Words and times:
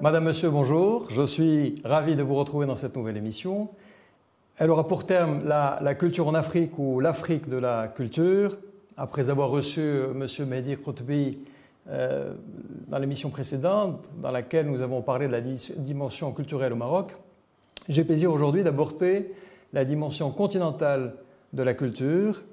Madame, 0.00 0.26
Monsieur, 0.26 0.48
bonjour. 0.50 1.08
Je 1.10 1.26
suis 1.26 1.74
ravi 1.84 2.14
de 2.14 2.22
vous 2.22 2.36
retrouver 2.36 2.66
dans 2.66 2.76
cette 2.76 2.94
nouvelle 2.94 3.16
émission. 3.16 3.68
Elle 4.56 4.70
aura 4.70 4.86
pour 4.86 5.06
terme 5.06 5.42
la, 5.44 5.94
culture 5.96 6.28
en 6.28 6.34
Afrique 6.34 6.78
ou 6.78 7.00
l'Afrique 7.00 7.48
de 7.48 7.56
la 7.56 7.88
culture. 7.88 8.56
Après 8.96 9.28
avoir 9.28 9.50
reçu 9.50 9.80
Monsieur 10.14 10.44
Mehdi 10.44 10.76
Khotbi 10.76 11.38
euh, 11.88 12.32
dans 12.86 12.98
l'émission 12.98 13.30
précédente, 13.30 14.08
dans 14.22 14.30
laquelle 14.30 14.70
nous 14.70 14.82
avons 14.82 15.02
parlé 15.02 15.26
de 15.26 15.32
la 15.32 15.40
dimension 15.40 16.30
culturelle 16.30 16.74
au 16.74 16.76
Maroc, 16.76 17.16
j'ai 17.88 18.04
plaisir 18.04 18.32
aujourd'hui 18.32 18.62
d'aborder 18.62 19.32
la 19.72 19.84
dimension 19.84 20.30
continentale 20.30 21.14
de 21.52 21.62
la 21.64 21.74
culture. 21.74 22.44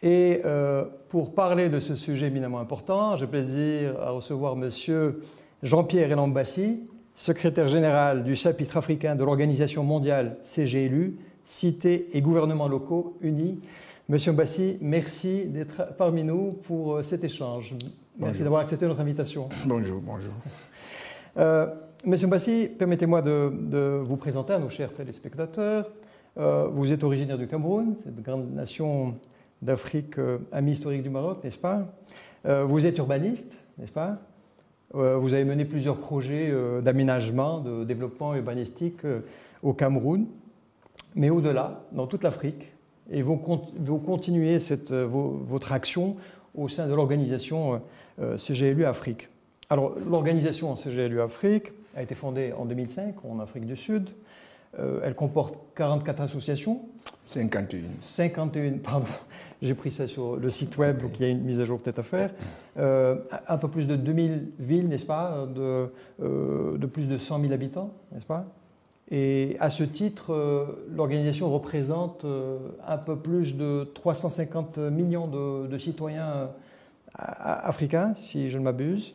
Et 0.00 0.42
euh, 0.44 0.84
pour 1.08 1.34
parler 1.34 1.70
de 1.70 1.80
ce 1.80 1.96
sujet 1.96 2.28
éminemment 2.28 2.60
important, 2.60 3.16
j'ai 3.16 3.26
plaisir 3.26 4.00
à 4.00 4.10
recevoir 4.10 4.54
Monsieur 4.54 5.22
Jean-Pierre 5.64 6.12
Elambassi, 6.12 6.82
secrétaire 7.14 7.68
général 7.68 8.24
du 8.24 8.34
chapitre 8.34 8.76
africain 8.76 9.14
de 9.14 9.24
l'Organisation 9.24 9.82
mondiale 9.84 10.36
CGLU, 10.42 11.16
Cités 11.46 12.08
et 12.14 12.22
gouvernements 12.22 12.68
locaux 12.68 13.18
unis. 13.20 13.60
Monsieur 14.08 14.32
Mbassi, 14.32 14.78
merci 14.80 15.44
d'être 15.44 15.94
parmi 15.96 16.24
nous 16.24 16.52
pour 16.52 16.96
euh, 16.96 17.02
cet 17.02 17.22
échange. 17.22 17.74
Merci 18.18 18.42
d'avoir 18.42 18.62
accepté 18.62 18.86
notre 18.86 19.00
invitation. 19.00 19.50
Bonjour, 19.66 20.00
bonjour. 20.00 20.32
Euh, 21.36 21.66
Monsieur 22.06 22.28
Mbassi, 22.28 22.70
permettez-moi 22.78 23.20
de, 23.20 24.00
vous 24.02 24.16
présenter 24.16 24.54
à 24.54 24.58
nos 24.58 24.70
chers 24.70 24.92
téléspectateurs. 24.92 25.90
Euh, 26.38 26.66
vous 26.72 26.92
êtes 26.92 27.04
originaire 27.04 27.36
du 27.36 27.46
Cameroun, 27.46 27.94
cette 28.02 28.22
grande 28.22 28.50
nation 28.54 29.14
d'Afrique, 29.60 30.16
ami 30.50 30.72
historique 30.72 31.02
du 31.02 31.10
Maroc, 31.10 31.44
n'est-ce 31.44 31.58
pas? 31.58 31.86
Vous 32.44 32.84
êtes 32.84 32.98
urbaniste, 32.98 33.54
n'est-ce 33.78 33.92
pas? 33.92 34.18
Vous 34.94 35.34
avez 35.34 35.44
mené 35.44 35.64
plusieurs 35.64 35.96
projets 35.96 36.50
euh, 36.50 36.80
d'aménagement, 36.80 37.58
de 37.58 37.84
développement 37.84 38.34
urbanistique 38.34 39.04
euh, 39.04 39.20
au 39.62 39.72
Cameroun, 39.72 40.26
mais 41.14 41.30
au-delà, 41.30 41.82
dans 41.92 42.06
toute 42.06 42.22
l'Afrique, 42.22 42.72
et 43.10 43.22
vous, 43.22 43.36
continuez 43.36 44.60
cette, 44.60 44.90
votre 44.90 45.72
action 45.72 46.16
au 46.54 46.68
sein 46.68 46.86
de 46.86 46.94
l'organisation 46.94 47.82
CGLU 48.18 48.86
Afrique. 48.86 49.28
Alors, 49.68 49.94
l'organisation 50.08 50.74
CGLU 50.74 51.20
Afrique 51.20 51.72
a 51.96 52.02
été 52.02 52.14
fondée 52.14 52.54
en 52.56 52.64
2005 52.64 53.16
en 53.24 53.40
Afrique 53.40 53.66
du 53.66 53.76
Sud. 53.76 54.08
elle 54.78 55.14
comporte 55.14 55.58
44 55.74 56.22
associations. 56.22 56.80
51. 57.22 57.80
51, 58.00 58.78
pardon. 58.78 59.06
J'ai 59.64 59.72
pris 59.72 59.90
ça 59.90 60.06
sur 60.06 60.36
le 60.36 60.50
site 60.50 60.76
web, 60.76 61.00
donc 61.00 61.12
il 61.18 61.22
y 61.22 61.24
a 61.24 61.32
une 61.32 61.40
mise 61.40 61.58
à 61.58 61.64
jour 61.64 61.80
peut-être 61.80 62.00
à 62.00 62.02
faire. 62.02 62.30
Euh, 62.76 63.16
un 63.48 63.56
peu 63.56 63.68
plus 63.68 63.86
de 63.86 63.96
2000 63.96 64.50
villes, 64.58 64.88
n'est-ce 64.88 65.06
pas, 65.06 65.46
de, 65.46 65.88
euh, 66.22 66.76
de, 66.76 66.86
plus 66.86 67.08
de 67.08 67.16
100 67.16 67.40
000 67.40 67.50
habitants, 67.54 67.90
n'est-ce 68.12 68.26
pas? 68.26 68.44
Et 69.10 69.56
à 69.60 69.70
ce 69.70 69.82
titre, 69.82 70.34
euh, 70.34 70.66
l'organisation 70.94 71.50
représente 71.50 72.26
un 72.86 72.98
peu 72.98 73.16
plus 73.16 73.56
de 73.56 73.88
350 73.94 74.76
millions 74.76 75.28
de, 75.28 75.66
de 75.66 75.78
citoyens 75.78 76.50
africains, 77.14 78.12
si 78.16 78.50
je 78.50 78.58
ne 78.58 78.64
m'abuse. 78.64 79.14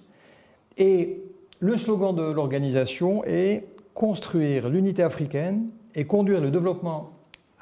Et 0.79 1.21
le 1.59 1.77
slogan 1.77 2.15
de 2.15 2.23
l'organisation 2.23 3.23
est 3.23 3.67
construire 3.93 4.67
l'unité 4.67 5.03
africaine 5.03 5.67
et 5.93 6.05
conduire 6.05 6.41
le 6.41 6.49
développement 6.49 7.11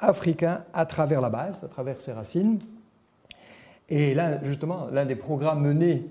africain 0.00 0.64
à 0.72 0.86
travers 0.86 1.20
la 1.20 1.28
base, 1.28 1.62
à 1.62 1.68
travers 1.68 2.00
ses 2.00 2.12
racines. 2.12 2.60
Et 3.88 4.14
là, 4.14 4.44
justement, 4.44 4.88
l'un 4.92 5.06
des 5.06 5.16
programmes 5.16 5.62
menés 5.62 6.06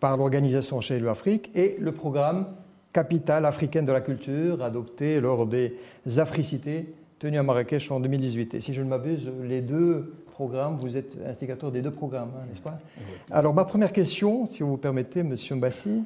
par 0.00 0.16
l'organisation 0.16 0.80
chez 0.80 1.06
Afrique 1.08 1.50
est 1.54 1.78
le 1.80 1.92
programme 1.92 2.46
Capitale 2.92 3.44
africaine 3.44 3.84
de 3.84 3.92
la 3.92 4.00
culture, 4.00 4.62
adopté 4.62 5.20
lors 5.20 5.46
des 5.48 5.74
Africités 6.16 6.94
tenues 7.18 7.38
à 7.38 7.42
Marrakech 7.42 7.90
en 7.90 7.98
2018. 7.98 8.54
Et 8.54 8.60
si 8.60 8.72
je 8.72 8.82
ne 8.82 8.88
m'abuse, 8.88 9.28
les 9.42 9.62
deux 9.62 10.14
programmes, 10.32 10.76
vous 10.76 10.96
êtes 10.96 11.16
instigateur 11.26 11.72
des 11.72 11.82
deux 11.82 11.90
programmes, 11.90 12.30
hein, 12.36 12.44
n'est-ce 12.48 12.60
pas? 12.60 12.78
Alors, 13.30 13.54
ma 13.54 13.64
première 13.64 13.92
question, 13.92 14.46
si 14.46 14.62
vous 14.62 14.70
vous 14.70 14.76
permettez, 14.76 15.22
Monsieur 15.22 15.56
Mbassi. 15.56 16.04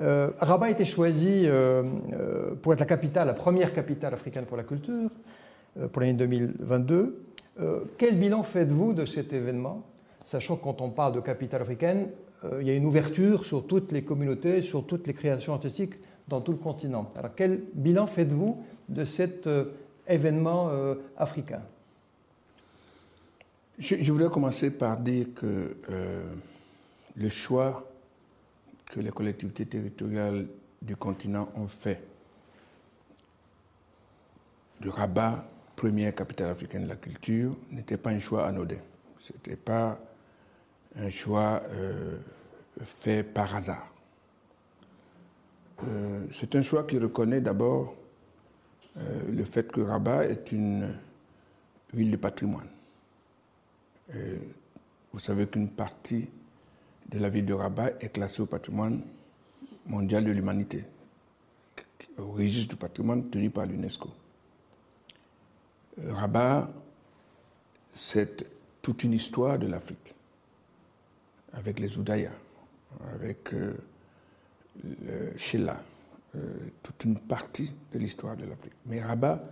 Euh, 0.00 0.30
Rabat 0.40 0.66
a 0.66 0.70
été 0.70 0.84
choisi 0.84 1.42
euh, 1.44 1.82
euh, 2.12 2.54
pour 2.60 2.72
être 2.72 2.80
la 2.80 2.86
capitale, 2.86 3.26
la 3.28 3.34
première 3.34 3.72
capitale 3.72 4.12
africaine 4.12 4.44
pour 4.44 4.56
la 4.56 4.62
culture, 4.62 5.10
pour 5.92 6.00
l'année 6.00 6.14
2022. 6.14 7.22
quel 7.98 8.18
bilan 8.18 8.42
faites-vous 8.42 8.94
de 8.94 9.04
cet 9.04 9.32
événement? 9.32 9.84
Sachant 10.26 10.56
que 10.56 10.64
quand 10.64 10.80
on 10.82 10.90
parle 10.90 11.14
de 11.14 11.20
capitale 11.20 11.62
africaine, 11.62 12.10
euh, 12.44 12.60
il 12.60 12.66
y 12.66 12.70
a 12.70 12.74
une 12.74 12.84
ouverture 12.84 13.46
sur 13.46 13.66
toutes 13.66 13.92
les 13.92 14.02
communautés, 14.02 14.60
sur 14.60 14.84
toutes 14.84 15.06
les 15.06 15.14
créations 15.14 15.54
artistiques 15.54 15.94
dans 16.28 16.40
tout 16.40 16.52
le 16.52 16.58
continent. 16.58 17.10
Alors 17.16 17.30
quel 17.34 17.62
bilan 17.72 18.06
faites-vous 18.06 18.62
de 18.88 19.04
cet 19.04 19.46
euh, 19.46 19.72
événement 20.06 20.68
euh, 20.68 20.96
africain? 21.16 21.62
Je, 23.78 24.10
voudrais 24.10 24.30
commencer 24.30 24.70
par 24.70 24.96
dire 24.96 25.26
que 25.34 25.76
le 27.14 27.28
choix 27.28 27.86
que 28.86 29.00
les 29.00 29.10
collectivités 29.10 29.66
territoriales 29.66 30.46
du 30.80 30.96
continent 30.96 31.50
ont 31.54 31.68
fait 31.68 32.02
de 34.80 34.88
Rabat, 34.88 35.44
première 35.74 36.14
capitale 36.14 36.48
africaine 36.52 36.84
de 36.84 36.88
la 36.88 36.96
culture, 36.96 37.54
n'était 37.70 37.98
pas 37.98 38.10
un 38.10 38.18
choix 38.18 38.46
anodin. 38.46 38.78
Ce 39.20 39.34
n'était 39.34 39.56
pas 39.56 39.98
un 40.98 41.10
choix 41.10 41.62
euh, 41.70 42.18
fait 42.82 43.22
par 43.22 43.54
hasard. 43.54 43.86
Euh, 45.86 46.24
c'est 46.32 46.54
un 46.54 46.62
choix 46.62 46.84
qui 46.84 46.98
reconnaît 46.98 47.40
d'abord 47.40 47.94
euh, 48.96 49.22
le 49.30 49.44
fait 49.44 49.70
que 49.70 49.80
Rabat 49.80 50.24
est 50.26 50.52
une 50.52 50.94
ville 51.92 52.10
de 52.10 52.16
patrimoine. 52.16 52.68
vous 55.12 55.18
savez 55.18 55.46
qu'une 55.46 55.68
partie 55.68 56.28
de 57.08 57.18
la 57.18 57.28
ville 57.28 57.46
de 57.46 57.54
Rabat 57.54 57.92
est 58.00 58.10
classée 58.10 58.42
au 58.42 58.46
patrimoine 58.46 59.02
mondial 59.86 60.24
de 60.24 60.30
l'humanité, 60.30 60.84
au 62.18 62.32
registre 62.32 62.74
du 62.74 62.76
patrimoine 62.76 63.28
tenu 63.30 63.50
par 63.50 63.66
l'UNESCO. 63.66 64.10
Rabat, 66.08 66.68
c'est 67.92 68.46
toute 68.82 69.04
une 69.04 69.14
histoire 69.14 69.58
de 69.58 69.66
l'Afrique 69.66 70.05
avec 71.52 71.78
les 71.78 71.96
Oudaya, 71.98 72.32
avec 73.14 73.52
euh, 73.54 73.74
le 74.84 75.36
Sheila, 75.36 75.80
euh, 76.34 76.54
toute 76.82 77.04
une 77.04 77.18
partie 77.18 77.72
de 77.92 77.98
l'histoire 77.98 78.36
de 78.36 78.44
l'Afrique. 78.44 78.74
Mais 78.86 79.02
Rabat, 79.02 79.42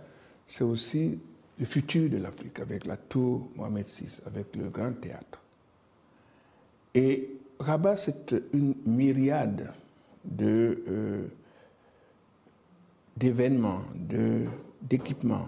c'est 0.45 0.63
aussi 0.63 1.19
le 1.57 1.65
futur 1.65 2.09
de 2.09 2.17
l'Afrique, 2.17 2.59
avec 2.59 2.85
la 2.85 2.97
tour 2.97 3.49
Mohamed 3.55 3.87
VI, 3.87 4.21
avec 4.25 4.55
le 4.55 4.69
grand 4.69 4.93
théâtre. 4.93 5.41
Et 6.93 7.29
Rabat, 7.59 7.95
c'est 7.95 8.35
une 8.53 8.75
myriade 8.85 9.73
de, 10.23 10.83
euh, 10.87 11.27
d'événements, 13.17 13.81
d'équipements. 14.81 15.47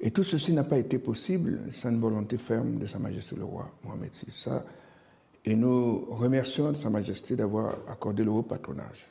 Et 0.00 0.10
tout 0.10 0.22
ceci 0.22 0.52
n'a 0.52 0.64
pas 0.64 0.78
été 0.78 0.98
possible 0.98 1.60
sans 1.70 1.90
une 1.90 2.00
volonté 2.00 2.38
ferme 2.38 2.78
de 2.78 2.86
Sa 2.86 2.98
Majesté 2.98 3.34
le 3.36 3.44
roi 3.44 3.70
Mohamed 3.84 4.12
VI. 4.12 4.50
Et 5.44 5.56
nous 5.56 6.06
remercions 6.10 6.74
Sa 6.74 6.90
Majesté 6.90 7.34
d'avoir 7.34 7.76
accordé 7.88 8.22
le 8.22 8.30
haut 8.30 8.42
patronage 8.42 9.06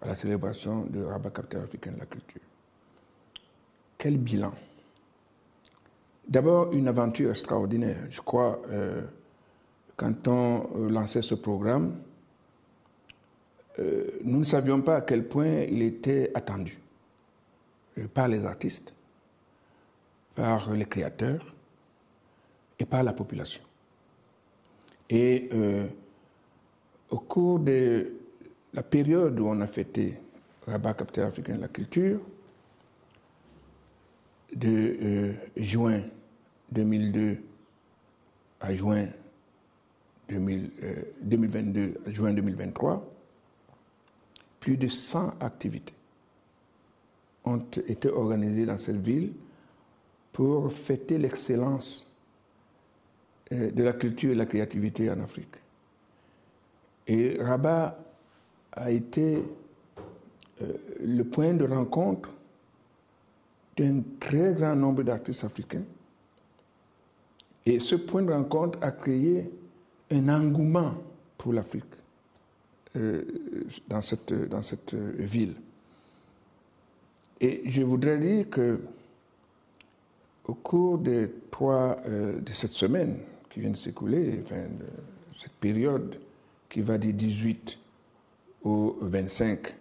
à 0.00 0.08
la 0.08 0.14
célébration 0.14 0.86
de 0.88 1.02
Rabat 1.02 1.30
Capitale 1.30 1.64
africaine 1.64 1.94
de 1.94 2.00
la 2.00 2.06
culture. 2.06 2.40
Quel 3.98 4.18
bilan 4.18 4.52
D'abord, 6.28 6.72
une 6.72 6.88
aventure 6.88 7.30
extraordinaire. 7.30 7.98
Je 8.10 8.20
crois, 8.20 8.60
euh, 8.70 9.02
quand 9.96 10.26
on 10.26 10.68
euh, 10.76 10.88
lançait 10.90 11.22
ce 11.22 11.36
programme, 11.36 11.94
euh, 13.78 14.10
nous 14.24 14.40
ne 14.40 14.44
savions 14.44 14.80
pas 14.82 14.96
à 14.96 15.00
quel 15.02 15.28
point 15.28 15.62
il 15.68 15.82
était 15.82 16.32
attendu 16.34 16.78
par 18.12 18.28
les 18.28 18.44
artistes, 18.44 18.92
par 20.36 20.70
les 20.70 20.84
créateurs 20.84 21.54
et 22.78 22.84
par 22.84 23.02
la 23.02 23.12
population. 23.12 23.62
Et 25.08 25.48
euh, 25.52 25.86
au 27.10 27.18
cours 27.18 27.58
de 27.58 28.12
la 28.74 28.82
période 28.82 29.40
où 29.40 29.46
on 29.48 29.60
a 29.60 29.66
fêté 29.66 30.20
Rabat, 30.66 30.94
capitale 30.94 31.26
africaine 31.26 31.56
de 31.56 31.62
la 31.62 31.68
culture, 31.68 32.20
de 34.54 34.96
euh, 35.02 35.32
juin 35.56 36.02
2002 36.72 37.38
à 38.60 38.74
juin 38.74 39.06
2022 40.28 41.80
euh, 41.80 41.94
à 42.06 42.10
juin 42.10 42.32
2023, 42.32 43.12
plus 44.60 44.76
de 44.76 44.88
100 44.88 45.34
activités 45.40 45.94
ont 47.44 47.62
été 47.86 48.08
organisées 48.08 48.66
dans 48.66 48.76
cette 48.78 49.00
ville 49.00 49.32
pour 50.36 50.70
fêter 50.70 51.16
l'excellence 51.16 52.14
euh, 53.52 53.70
de 53.70 53.82
la 53.82 53.94
culture 53.94 54.32
et 54.32 54.34
de 54.34 54.38
la 54.38 54.44
créativité 54.44 55.10
en 55.10 55.18
Afrique. 55.20 55.54
Et 57.06 57.42
Rabat 57.42 57.98
a 58.72 58.90
été 58.90 59.42
le 61.02 61.22
point 61.22 61.54
de 61.54 61.64
rencontre 61.64 62.28
d'un 63.78 64.02
très 64.20 64.52
grand 64.52 64.76
nombre 64.76 65.04
d'artistes 65.04 65.44
africains. 65.44 65.84
Et 67.64 67.80
ce 67.80 67.94
point 67.94 68.22
de 68.22 68.32
rencontre 68.32 68.78
a 68.82 68.90
créé 68.90 69.50
un 70.10 70.28
engouement 70.28 70.96
pour 71.38 71.54
l'Afrique 71.54 71.84
dans, 72.94 74.02
cette, 74.02 74.34
dans 74.50 74.62
cette 74.62 74.92
ville. 74.94 75.54
Et 77.40 77.62
je 77.70 77.80
voudrais 77.80 78.18
dire 78.18 78.50
que 78.50 78.80
au 80.46 80.54
cours 80.54 81.00
trois, 81.50 81.98
de 82.06 82.52
cette 82.52 82.72
semaine 82.72 83.18
qui 83.50 83.60
vient 83.60 83.70
de 83.70 83.76
s'écouler, 83.76 84.42
cette 85.38 85.52
période 85.52 86.18
qui 86.68 86.80
va 86.80 86.98
du 86.98 87.12
18 87.12 87.78
au 88.64 88.96
25 89.00 89.74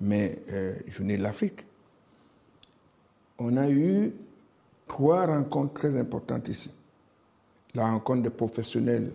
mai, 0.00 0.42
euh, 0.50 0.74
journée 0.88 1.16
de 1.16 1.22
l'Afrique, 1.22 1.64
on 3.38 3.56
a 3.56 3.70
eu 3.70 4.12
trois 4.86 5.26
rencontres 5.26 5.74
très 5.74 5.96
importantes 5.96 6.48
ici. 6.48 6.70
La 7.74 7.90
rencontre 7.90 8.22
des 8.22 8.30
professionnels 8.30 9.12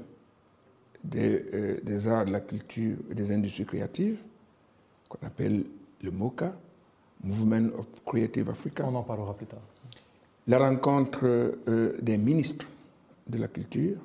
des, 1.03 1.45
euh, 1.53 1.79
des 1.83 2.07
arts, 2.07 2.25
de 2.25 2.31
la 2.31 2.39
culture 2.39 2.97
et 3.11 3.13
des 3.13 3.31
industries 3.31 3.65
créatives, 3.65 4.17
qu'on 5.09 5.27
appelle 5.27 5.65
le 6.01 6.11
MOCA, 6.11 6.55
Movement 7.23 7.69
of 7.77 7.85
Creative 8.05 8.49
Africa. 8.49 8.85
On 8.87 8.95
en 8.95 9.03
parlera 9.03 9.33
plus 9.33 9.45
tard. 9.45 9.61
La 10.47 10.59
rencontre 10.59 11.21
euh, 11.23 11.97
des 12.01 12.17
ministres 12.17 12.67
de 13.27 13.39
la 13.39 13.47
culture 13.47 13.97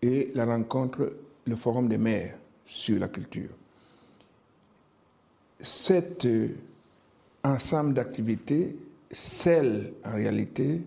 et 0.00 0.30
la 0.34 0.44
rencontre, 0.44 1.12
le 1.46 1.56
forum 1.56 1.88
des 1.88 1.98
maires 1.98 2.36
sur 2.66 2.98
la 2.98 3.08
culture. 3.08 3.50
Cet 5.60 6.24
euh, 6.24 6.48
ensemble 7.42 7.94
d'activités 7.94 8.76
scelle 9.10 9.94
en 10.04 10.14
réalité 10.14 10.82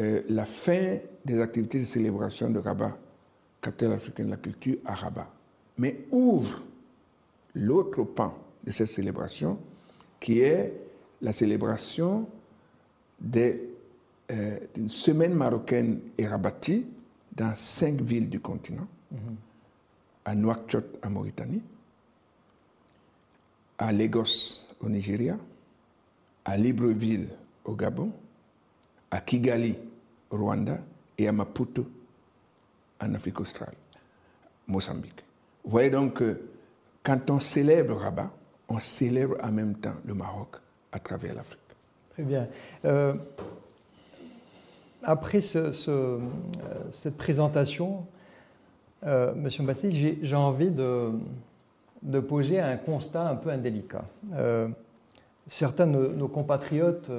euh, 0.00 0.22
la 0.28 0.44
fin 0.44 0.98
des 1.24 1.40
activités 1.40 1.80
de 1.80 1.84
célébration 1.84 2.50
de 2.50 2.58
Rabat, 2.58 2.96
capitale 3.60 3.92
africaine 3.92 4.26
de 4.26 4.32
la 4.32 4.36
culture, 4.36 4.76
à 4.84 4.94
Rabat, 4.94 5.28
mais 5.78 6.04
ouvre 6.10 6.62
l'autre 7.54 8.04
pan 8.04 8.34
de 8.64 8.70
cette 8.70 8.88
célébration 8.88 9.58
qui 10.20 10.40
est 10.40 10.72
la 11.22 11.32
célébration 11.32 12.28
euh, 13.34 14.58
d'une 14.74 14.88
semaine 14.88 15.34
marocaine 15.34 16.00
et 16.18 16.26
rabatie 16.26 16.86
dans 17.32 17.54
cinq 17.54 18.00
villes 18.00 18.28
du 18.28 18.40
continent, 18.40 18.86
à 20.24 20.34
Nouakchott 20.34 20.98
en 21.04 21.10
Mauritanie, 21.10 21.62
à 23.78 23.92
Lagos 23.92 24.66
au 24.80 24.88
Nigeria, 24.88 25.36
à 26.44 26.56
Libreville 26.56 27.28
au 27.64 27.74
Gabon, 27.74 28.10
à 29.10 29.20
Kigali 29.20 29.76
au 30.30 30.36
Rwanda 30.36 30.78
et 31.18 31.28
à 31.28 31.32
Maputo 31.32 31.86
en 33.00 33.14
Afrique 33.14 33.40
australe, 33.40 33.74
Mozambique. 34.66 35.24
Vous 35.64 35.70
voyez 35.70 35.90
donc 35.90 36.14
que 36.14 36.40
quand 37.02 37.30
on 37.30 37.40
célèbre 37.40 37.96
Rabat, 37.96 38.30
on 38.68 38.78
célèbre 38.78 39.36
en 39.42 39.52
même 39.52 39.76
temps 39.76 39.94
le 40.04 40.14
Maroc 40.14 40.56
à 40.92 40.98
travers 40.98 41.34
l'Afrique. 41.34 41.60
Très 42.16 42.22
bien. 42.22 42.48
Euh, 42.86 43.12
après 45.02 45.40
euh, 45.54 46.18
cette 46.90 47.18
présentation, 47.18 48.06
euh, 49.04 49.34
Monsieur 49.34 49.66
j'ai 49.92 50.34
envie 50.34 50.70
de, 50.70 51.10
de, 52.00 52.20
poser 52.20 52.58
un 52.58 52.78
constat 52.78 53.28
un 53.28 53.36
peu 53.36 53.50
indélicat. 53.50 54.06
Euh, 54.32 54.66
certains 55.46 55.86
de 55.86 56.06
nos 56.06 56.28
compatriotes 56.28 57.10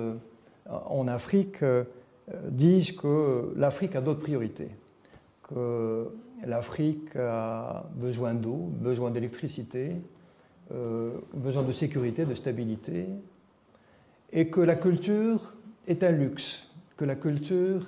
en 0.68 1.08
Afrique 1.08 1.64
disent 2.50 2.94
que 2.94 3.54
l'Afrique 3.56 3.96
a 3.96 4.02
d'autres 4.02 4.22
priorités, 4.22 4.72
que 5.48 6.08
l'Afrique 6.44 7.16
a 7.16 7.86
besoin 7.94 8.34
d'eau, 8.34 8.72
besoin 8.82 9.12
d'électricité, 9.12 9.92
besoin 11.36 11.62
de 11.62 11.72
sécurité, 11.72 12.26
de 12.26 12.34
stabilité, 12.34 13.06
et 14.31 14.50
que 14.50 14.62
la 14.62 14.75
culture 14.75 15.56
est 15.88 16.03
un 16.03 16.12
luxe 16.12 16.68
que 16.97 17.06
la 17.06 17.15
culture 17.15 17.85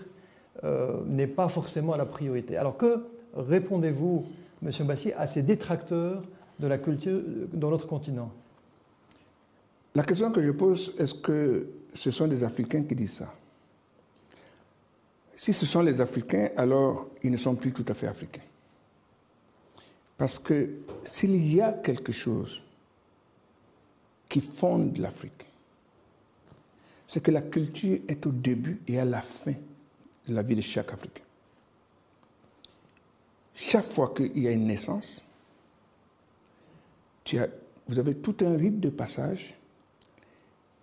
euh, 0.63 1.01
n'est 1.05 1.27
pas 1.27 1.49
forcément 1.49 1.97
la 1.97 2.05
priorité. 2.05 2.55
Alors 2.55 2.77
que 2.77 3.03
répondez-vous, 3.35 4.25
M. 4.63 4.71
Bassier, 4.85 5.13
à 5.15 5.27
ces 5.27 5.41
détracteurs 5.41 6.21
de 6.59 6.67
la 6.67 6.77
culture 6.77 7.21
dans 7.51 7.71
notre 7.71 7.87
continent? 7.87 8.31
La 9.95 10.03
question 10.03 10.31
que 10.31 10.41
je 10.41 10.51
pose, 10.51 10.93
est-ce 10.99 11.15
que 11.15 11.67
ce 11.95 12.11
sont 12.11 12.27
des 12.27 12.43
Africains 12.43 12.83
qui 12.83 12.95
disent 12.95 13.13
ça? 13.17 13.33
Si 15.35 15.53
ce 15.53 15.65
sont 15.65 15.81
les 15.81 15.99
Africains, 15.99 16.49
alors 16.55 17.07
ils 17.23 17.31
ne 17.31 17.37
sont 17.37 17.55
plus 17.55 17.71
tout 17.71 17.85
à 17.87 17.93
fait 17.93 18.07
africains. 18.07 18.41
Parce 20.17 20.37
que 20.37 20.69
s'il 21.03 21.53
y 21.53 21.61
a 21.61 21.71
quelque 21.71 22.11
chose 22.11 22.61
qui 24.27 24.41
fonde 24.41 24.97
l'Afrique, 24.97 25.48
c'est 27.09 27.21
que 27.21 27.31
la 27.31 27.41
culture 27.41 27.97
est 28.07 28.23
au 28.27 28.31
début 28.31 28.79
et 28.87 28.99
à 28.99 29.03
la 29.03 29.23
fin 29.23 29.55
de 30.27 30.33
la 30.35 30.43
vie 30.43 30.55
de 30.55 30.61
chaque 30.61 30.93
Africain. 30.93 31.23
Chaque 33.55 33.85
fois 33.85 34.13
qu'il 34.15 34.37
y 34.37 34.47
a 34.47 34.51
une 34.51 34.67
naissance, 34.67 35.27
vous 37.87 37.97
avez 37.97 38.13
tout 38.17 38.35
un 38.41 38.55
rite 38.55 38.79
de 38.79 38.91
passage 38.91 39.55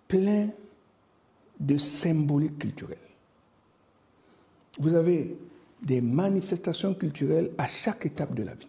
plein 0.09 0.49
de 1.61 1.77
symboliques 1.77 2.59
culturelles. 2.59 2.97
Vous 4.79 4.95
avez 4.95 5.33
des 5.81 6.01
manifestations 6.01 6.93
culturelles 6.93 7.51
à 7.57 7.69
chaque 7.69 8.05
étape 8.05 8.33
de 8.33 8.43
la 8.43 8.53
vie. 8.53 8.67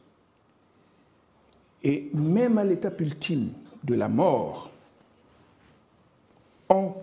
Et 1.82 2.08
même 2.14 2.56
à 2.56 2.62
l'étape 2.62 3.00
ultime 3.00 3.50
de 3.82 3.94
la 3.94 4.08
mort, 4.08 4.70
en 6.68 6.94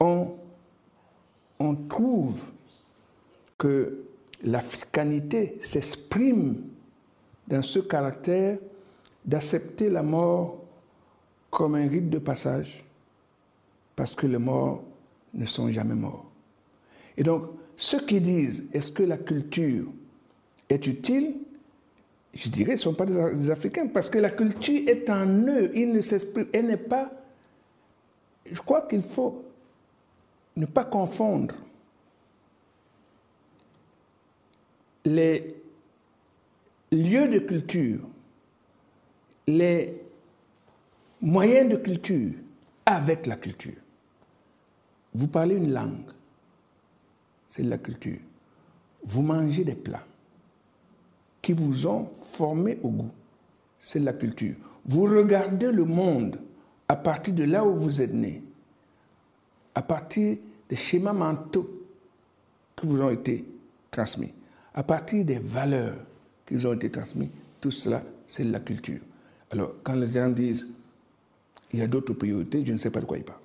on, 0.00 1.74
trouve 1.88 2.42
que 3.56 4.04
l'africanité 4.42 5.58
s'exprime 5.60 6.62
dans 7.48 7.62
ce 7.62 7.78
caractère 7.78 8.58
d'accepter 9.24 9.88
la 9.88 10.02
mort 10.02 10.62
comme 11.50 11.76
un 11.76 11.88
rite 11.88 12.10
de 12.10 12.18
passage, 12.18 12.84
parce 13.96 14.14
que 14.14 14.26
les 14.26 14.38
morts 14.38 14.82
ne 15.32 15.46
sont 15.46 15.70
jamais 15.70 15.94
morts. 15.94 16.30
Et 17.16 17.22
donc, 17.22 17.44
ceux 17.76 18.04
qui 18.04 18.20
disent 18.20 18.64
est-ce 18.72 18.90
que 18.90 19.04
la 19.04 19.16
culture 19.16 19.86
est 20.68 20.86
utile, 20.86 21.36
je 22.34 22.48
dirais, 22.48 22.72
ne 22.72 22.76
sont 22.76 22.94
pas 22.94 23.06
des 23.06 23.50
Africains, 23.50 23.86
parce 23.86 24.10
que 24.10 24.18
la 24.18 24.30
culture 24.30 24.88
est 24.88 25.08
en 25.08 25.26
eux, 25.26 25.70
il 25.74 25.92
ne 25.92 26.00
elle 26.52 26.66
n'est 26.66 26.76
pas 26.76 27.10
je 28.50 28.60
crois 28.60 28.82
qu'il 28.82 29.02
faut 29.02 29.44
ne 30.56 30.66
pas 30.66 30.84
confondre 30.84 31.54
les 35.04 35.56
lieux 36.92 37.28
de 37.28 37.38
culture, 37.40 38.00
les 39.46 40.00
moyens 41.20 41.70
de 41.70 41.76
culture 41.76 42.32
avec 42.86 43.26
la 43.26 43.36
culture. 43.36 43.80
Vous 45.12 45.28
parlez 45.28 45.56
une 45.56 45.72
langue, 45.72 46.10
c'est 47.46 47.62
la 47.62 47.78
culture. 47.78 48.18
Vous 49.04 49.22
mangez 49.22 49.64
des 49.64 49.74
plats 49.74 50.06
qui 51.42 51.52
vous 51.52 51.86
ont 51.86 52.06
formé 52.32 52.78
au 52.82 52.88
goût, 52.88 53.10
c'est 53.78 54.00
la 54.00 54.12
culture. 54.12 54.54
Vous 54.86 55.02
regardez 55.02 55.70
le 55.70 55.84
monde 55.84 56.38
à 56.88 56.96
partir 56.96 57.34
de 57.34 57.44
là 57.44 57.64
où 57.64 57.74
vous 57.76 58.00
êtes 58.00 58.12
né, 58.12 58.42
à 59.74 59.82
partir 59.82 60.36
des 60.68 60.76
schémas 60.76 61.12
mentaux 61.12 61.68
qui 62.76 62.86
vous 62.86 63.00
ont 63.00 63.10
été 63.10 63.44
transmis, 63.90 64.32
à 64.74 64.82
partir 64.82 65.24
des 65.24 65.38
valeurs 65.38 65.96
qui 66.46 66.54
vous 66.54 66.66
ont 66.66 66.74
été 66.74 66.90
transmises, 66.90 67.30
tout 67.60 67.70
cela, 67.70 68.02
c'est 68.26 68.44
la 68.44 68.60
culture. 68.60 69.00
Alors, 69.50 69.74
quand 69.82 69.94
les 69.94 70.10
gens 70.10 70.28
disent 70.28 70.66
il 71.72 71.80
y 71.80 71.82
a 71.82 71.86
d'autres 71.86 72.12
priorités, 72.12 72.64
je 72.64 72.72
ne 72.72 72.78
sais 72.78 72.90
pas 72.90 73.00
de 73.00 73.04
quoi 73.04 73.18
ils 73.18 73.24
parlent. 73.24 73.38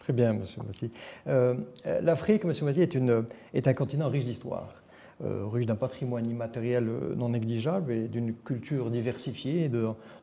Très 0.00 0.12
bien, 0.12 0.30
M. 0.30 0.42
Mati. 0.66 0.90
Euh, 1.28 1.54
L'Afrique, 2.02 2.44
M. 2.44 2.52
Mati, 2.62 2.80
est, 3.54 3.68
un 3.68 3.74
continent 3.74 4.08
riche 4.08 4.24
d'histoire, 4.24 4.74
euh, 5.24 5.46
riche 5.46 5.66
d'un 5.66 5.76
patrimoine 5.76 6.28
immatériel 6.28 6.84
non 7.16 7.30
négligeable 7.30 7.92
et 7.92 8.08
d'une 8.08 8.34
culture 8.34 8.90
diversifiée 8.90 9.70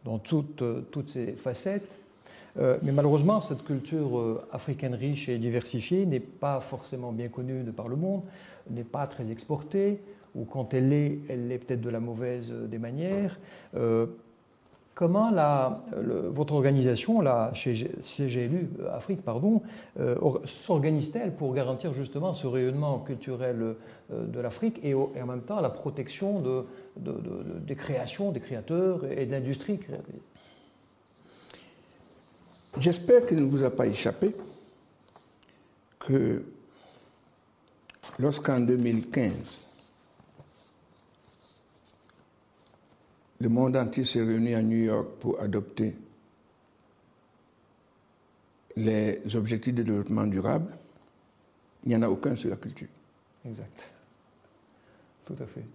dans 0.06 0.20
toutes 0.20 1.10
ses 1.10 1.34
facettes. 1.34 1.96
Euh, 2.60 2.78
mais 2.82 2.92
malheureusement, 2.92 3.42
cette 3.42 3.64
culture 3.64 4.18
euh, 4.18 4.42
africaine 4.52 4.96
riche 4.96 5.30
et 5.30 5.38
diversifiée 5.38 6.06
n'est 6.06 6.20
pas 6.20 6.60
forcément 6.60 7.12
bien 7.12 7.28
connue 7.28 7.64
de 7.64 7.72
par 7.72 7.88
le 7.88 7.96
monde, 7.96 8.24
n'est 8.70 8.84
pas 8.84 9.06
très 9.08 9.32
exportée, 9.32 10.02
ou 10.36 10.46
quand 10.46 10.74
elle 10.74 10.90
l'est, 10.90 11.20
elle 11.30 11.48
l'est 11.48 11.60
peut-être 11.60 11.82
de 11.82 11.90
la 11.90 12.00
mauvaise 12.00 12.52
euh, 12.52 12.68
des 12.68 12.80
manières. 12.80 13.40
comment 14.96 15.32
votre 16.34 16.54
organisation, 16.56 17.22
la 17.22 17.52
CGLU 17.54 18.70
Afrique, 18.92 19.20
s'organise-t-elle 20.46 21.36
pour 21.36 21.54
garantir 21.54 21.94
justement 21.94 22.34
ce 22.34 22.48
rayonnement 22.48 22.98
culturel 23.00 23.76
de 24.10 24.40
l'Afrique 24.40 24.80
et, 24.84 24.96
en 24.96 25.28
même 25.28 25.44
temps 25.44 25.62
la 25.62 25.70
protection 25.70 26.42
de, 26.42 26.66
des 27.68 27.76
créations, 27.76 28.32
des 28.32 28.40
créateurs 28.40 29.06
et 29.12 29.28
de 29.28 29.32
l'industrie 29.32 29.78
créatrice? 29.78 30.37
J'espère 32.80 33.26
qu'il 33.26 33.38
ne 33.38 33.50
vous 33.50 33.64
a 33.64 33.72
pas 33.72 33.88
échappé 33.88 34.36
que 36.00 36.44
lorsqu'en 38.20 38.60
2015, 38.60 39.66
le 43.40 43.50
monde 43.50 43.78
entier 43.78 44.04
s'est 44.04 44.24
réuni 44.24 44.54
à 44.54 44.62
New 44.62 44.78
York 44.78 45.08
pour 45.20 45.40
adopter 45.40 45.96
les 48.76 49.22
objectifs 49.36 49.74
de 49.74 49.84
développement 49.84 50.28
durable, 50.28 50.72
il 51.84 51.90
n'y 51.90 51.96
en 51.96 52.04
a 52.04 52.10
aucun 52.10 52.36
sur 52.36 52.52
la 52.52 52.58
culture. 52.58 52.88
Exact. 53.46 53.92
Tout 55.26 55.36
à 55.40 55.48
fait. 55.48 55.66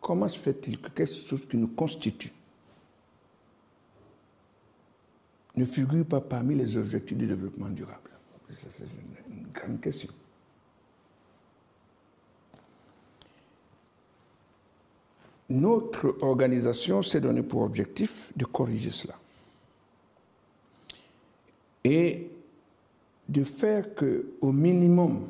Comment 0.00 0.28
se 0.28 0.38
fait-il 0.38 0.80
que 0.80 0.88
quelque 0.88 1.14
chose 1.14 1.46
qui 1.48 1.56
nous 1.56 1.68
constitue 1.68 2.32
ne 5.56 5.64
figure 5.64 6.04
pas 6.04 6.20
parmi 6.20 6.54
les 6.54 6.76
objectifs 6.76 7.16
du 7.16 7.26
développement 7.26 7.68
durable 7.68 8.10
C'est 8.50 8.82
une, 8.82 9.46
grande 9.52 9.80
question. 9.80 10.12
Notre 15.48 16.16
organisation 16.22 17.02
s'est 17.02 17.20
donnée 17.20 17.42
pour 17.42 17.62
objectif 17.62 18.32
de 18.34 18.44
corriger 18.44 18.90
cela 18.90 19.14
et 21.84 22.30
de 23.28 23.44
faire 23.44 23.94
que, 23.94 24.26
au 24.40 24.52
minimum, 24.52 25.28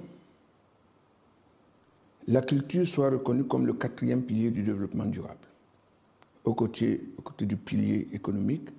la 2.29 2.41
culture 2.41 2.87
soit 2.87 3.11
reconnue 3.11 3.45
comme 3.45 3.67
le 3.67 3.75
quatrième 3.75 4.23
pilier 4.23 4.51
du 4.51 4.63
développement 4.63 5.05
durable, 5.05 5.47
au 6.45 6.55
côté, 6.55 7.03
au 7.19 7.23
côté 7.23 7.45
du 7.45 7.57
pilier 7.57 8.09
économique, 8.13 8.71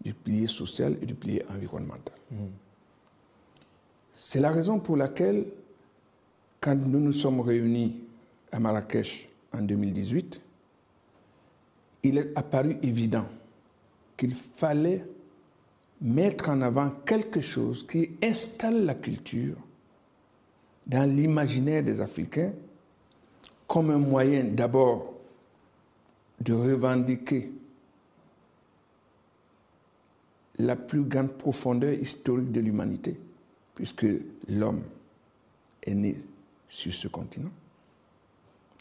du 0.00 0.14
pilier 0.14 0.46
social 0.46 0.96
et 1.00 1.06
du 1.06 1.14
pilier 1.14 1.42
environnemental. 1.50 2.14
C'est 4.12 4.40
la 4.40 4.50
raison 4.50 4.78
pour 4.78 4.96
laquelle, 4.96 5.46
quand 6.60 6.74
nous 6.74 7.00
nous 7.00 7.12
sommes 7.12 7.40
réunis 7.40 7.96
à 8.52 8.60
Marrakech 8.60 9.28
en 9.52 9.62
2018, 9.62 10.40
il 12.02 12.18
est 12.18 12.32
apparu 12.36 12.76
évident 12.82 13.26
qu'il 14.16 14.34
fallait 14.34 15.04
mettre 16.00 16.48
en 16.48 16.62
avant 16.62 16.90
quelque 17.04 17.40
chose 17.40 17.86
qui 17.86 18.10
installe 18.22 18.84
la 18.84 18.94
culture 18.94 19.56
dans 20.86 21.04
l'imaginaire 21.04 21.82
des 21.82 22.00
Africains 22.00 22.52
comme 23.66 23.90
un 23.90 23.98
moyen 23.98 24.44
d'abord 24.44 25.14
de 26.40 26.54
revendiquer 26.54 27.52
la 30.60 30.76
plus 30.76 31.02
grande 31.02 31.32
profondeur 31.32 31.92
historique 31.92 32.52
de 32.52 32.60
l'humanité, 32.60 33.18
puisque 33.74 34.06
l'homme 34.48 34.82
est 35.82 35.94
né 35.94 36.20
sur 36.68 36.92
ce 36.92 37.08
continent 37.08 37.50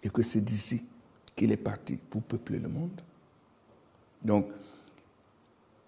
et 0.03 0.09
que 0.09 0.23
c'est 0.23 0.41
d'ici 0.41 0.85
qu'il 1.35 1.51
est 1.51 1.57
parti 1.57 1.97
pour 1.97 2.21
peupler 2.21 2.59
le 2.59 2.69
monde. 2.69 3.01
Donc, 4.21 4.47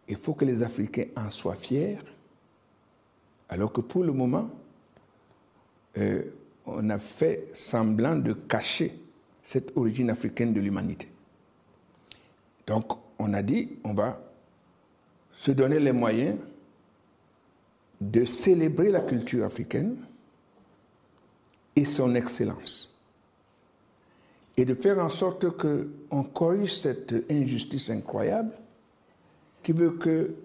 il 0.08 0.18
faut 0.18 0.34
que 0.34 0.46
les 0.46 0.62
Africains 0.64 1.06
en 1.16 1.30
soient 1.30 1.56
fiers, 1.56 1.98
alors 3.50 3.72
que 3.72 3.82
pour 3.82 4.04
le 4.04 4.12
moment, 4.12 4.50
euh, 5.98 6.24
on 6.66 6.90
a 6.90 7.00
fait 7.00 7.50
semblant 7.54 8.16
de 8.16 8.34
cacher 8.34 8.98
cette 9.44 9.76
origine 9.76 10.10
africaine 10.10 10.54
de 10.54 10.60
l'humanité. 10.60 11.08
Donc, 12.68 12.92
on 13.20 13.34
a 13.34 13.42
dit, 13.42 13.78
on 13.84 13.94
va 13.94 14.22
se 15.42 15.50
donner 15.50 15.80
les 15.80 15.92
moyens 15.92 16.38
de 18.00 18.26
célébrer 18.26 18.92
la 18.92 19.02
culture 19.02 19.44
africaine 19.44 19.98
et 21.76 21.84
son 21.84 22.14
excellence. 22.14 22.96
Et 24.56 24.66
de 24.66 24.76
faire 24.76 25.00
en 25.00 25.10
sorte 25.10 25.50
qu'on 25.58 26.24
corrige 26.26 26.78
cette 26.78 27.16
injustice 27.32 27.90
incroyable 27.90 28.52
qui 29.64 29.72
veut 29.72 29.98
que 29.98 30.36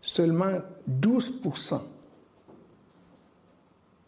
seulement 0.00 0.60
12% 0.88 1.80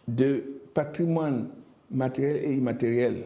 de 0.07 0.61
patrimoine 0.73 1.49
matériel 1.90 2.45
et 2.45 2.54
immatériel 2.54 3.25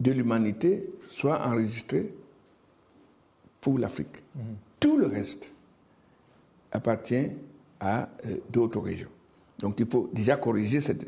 de 0.00 0.10
l'humanité 0.10 0.90
soit 1.10 1.46
enregistré 1.46 2.12
pour 3.60 3.78
l'Afrique. 3.78 4.16
Mhm. 4.34 4.56
Tout 4.84 4.98
le 4.98 5.06
reste 5.06 5.54
appartient 6.70 7.30
à 7.80 8.06
euh, 8.26 8.36
d'autres 8.50 8.80
régions. 8.80 9.08
Donc 9.58 9.76
il 9.80 9.86
faut 9.86 10.10
déjà 10.12 10.36
corriger 10.36 10.82
cette, 10.82 11.06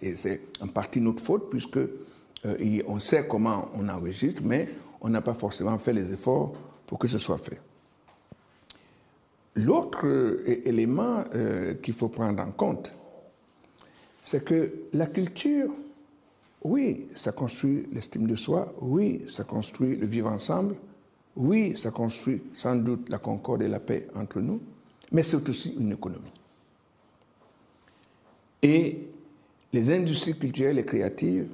et 0.00 0.16
c'est 0.16 0.40
en 0.58 0.68
partie 0.68 1.02
notre 1.02 1.22
faute 1.22 1.50
puisque 1.50 1.76
euh, 1.76 2.82
on 2.86 3.00
sait 3.00 3.26
comment 3.28 3.68
on 3.74 3.90
enregistre, 3.90 4.40
mais 4.42 4.70
on 5.02 5.10
n'a 5.10 5.20
pas 5.20 5.34
forcément 5.34 5.76
fait 5.76 5.92
les 5.92 6.14
efforts 6.14 6.54
pour 6.86 6.98
que 6.98 7.06
ce 7.06 7.18
soit 7.18 7.36
fait. 7.36 7.60
L'autre 9.54 10.06
euh, 10.06 10.62
élément 10.64 11.24
qu'il 11.82 11.92
faut 11.92 12.08
prendre 12.08 12.42
en 12.42 12.52
compte, 12.52 12.90
c'est 14.22 14.42
que 14.42 14.72
la 14.94 15.08
culture, 15.08 15.70
oui, 16.62 17.08
ça 17.14 17.32
construit 17.32 17.86
l'estime 17.92 18.26
de 18.26 18.34
soi, 18.34 18.74
oui, 18.80 19.26
ça 19.28 19.44
construit 19.44 19.94
le 19.94 20.06
vivre 20.06 20.32
ensemble, 20.32 20.74
oui, 21.36 21.76
ça 21.76 21.90
construit 21.90 22.42
sans 22.54 22.76
doute 22.76 23.08
la 23.08 23.18
concorde 23.18 23.62
et 23.62 23.68
la 23.68 23.80
paix 23.80 24.08
entre 24.14 24.40
nous, 24.40 24.60
mais 25.10 25.22
c'est 25.22 25.48
aussi 25.48 25.74
une 25.78 25.92
économie. 25.92 26.30
Et 28.62 29.08
les 29.72 29.90
industries 29.90 30.38
culturelles 30.38 30.78
et 30.78 30.84
créatives, 30.84 31.50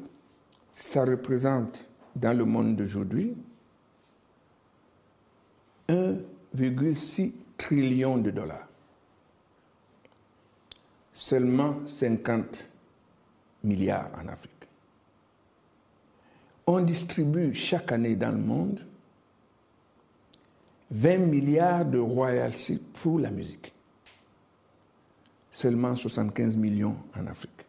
ça 0.76 1.04
représente 1.04 1.84
dans 2.14 2.36
le 2.36 2.44
monde 2.44 2.76
d'aujourd'hui 2.76 3.34
1,6 5.88 7.32
trillion 7.56 8.18
de 8.18 8.30
dollars. 8.30 8.68
Seulement 11.12 11.80
50 11.86 12.70
milliards 13.64 14.10
en 14.22 14.28
Afrique. 14.28 14.52
On 16.66 16.80
distribue 16.80 17.52
chaque 17.54 17.92
année 17.92 18.14
dans 18.14 18.30
le 18.30 18.38
monde 18.38 18.86
20 20.90 21.18
milliards 21.18 21.84
de 21.84 21.98
royalties 21.98 22.82
pour 22.94 23.18
la 23.18 23.30
musique. 23.30 23.72
Seulement 25.50 25.94
75 25.94 26.56
millions 26.56 26.96
en 27.18 27.26
Afrique. 27.26 27.66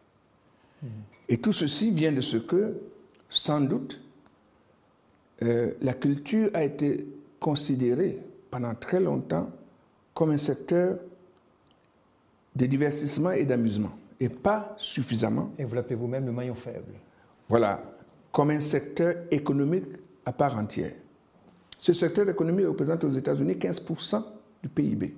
Et 1.28 1.38
tout 1.38 1.52
ceci 1.52 1.90
vient 1.90 2.12
de 2.12 2.20
ce 2.20 2.36
que, 2.36 2.80
sans 3.28 3.60
doute, 3.60 4.00
euh, 5.42 5.72
la 5.80 5.94
culture 5.94 6.50
a 6.54 6.64
été 6.64 7.06
considérée 7.40 8.18
pendant 8.50 8.74
très 8.74 9.00
longtemps 9.00 9.50
comme 10.14 10.30
un 10.30 10.38
secteur 10.38 10.98
de 12.54 12.66
divertissement 12.66 13.30
et 13.30 13.44
d'amusement, 13.44 13.92
et 14.20 14.28
pas 14.28 14.74
suffisamment. 14.76 15.52
Et 15.58 15.64
vous 15.64 15.74
l'appelez 15.74 15.94
vous-même 15.94 16.26
le 16.26 16.32
maillon 16.32 16.54
faible. 16.54 16.92
Voilà, 17.48 17.82
comme 18.30 18.50
un 18.50 18.60
secteur 18.60 19.14
économique 19.30 19.86
à 20.24 20.32
part 20.32 20.56
entière. 20.56 20.92
Ce 21.82 21.92
secteur 21.92 22.28
économique 22.28 22.68
représente 22.68 23.02
aux 23.02 23.10
États-Unis 23.10 23.54
15% 23.54 24.22
du 24.62 24.68
PIB. 24.68 25.16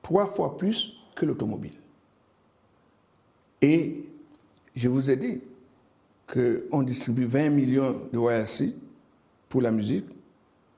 Trois 0.00 0.24
fois 0.24 0.56
plus 0.56 0.94
que 1.14 1.26
l'automobile. 1.26 1.74
Et 3.60 4.02
je 4.74 4.88
vous 4.88 5.10
ai 5.10 5.16
dit 5.16 5.42
qu'on 6.26 6.82
distribue 6.82 7.26
20 7.26 7.50
millions 7.50 8.00
de 8.10 8.16
royalties 8.16 8.74
pour 9.46 9.60
la 9.60 9.70
musique, 9.70 10.06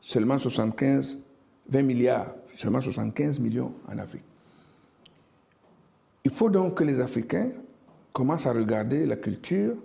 seulement 0.01 0.39
75, 0.39 1.21
20 1.69 1.83
milliards, 1.83 2.35
seulement 2.57 2.81
75 2.81 3.39
millions 3.39 3.73
en 3.89 3.97
Afrique. 3.99 4.25
Il 6.25 6.33
faut 6.33 6.51
donc 6.51 6.79
que 6.79 6.83
les 6.83 7.01
Africains 7.01 7.51
commencent 8.13 8.49
à 8.49 8.53
regarder 8.53 9.07
la 9.07 9.15
culture 9.15 9.77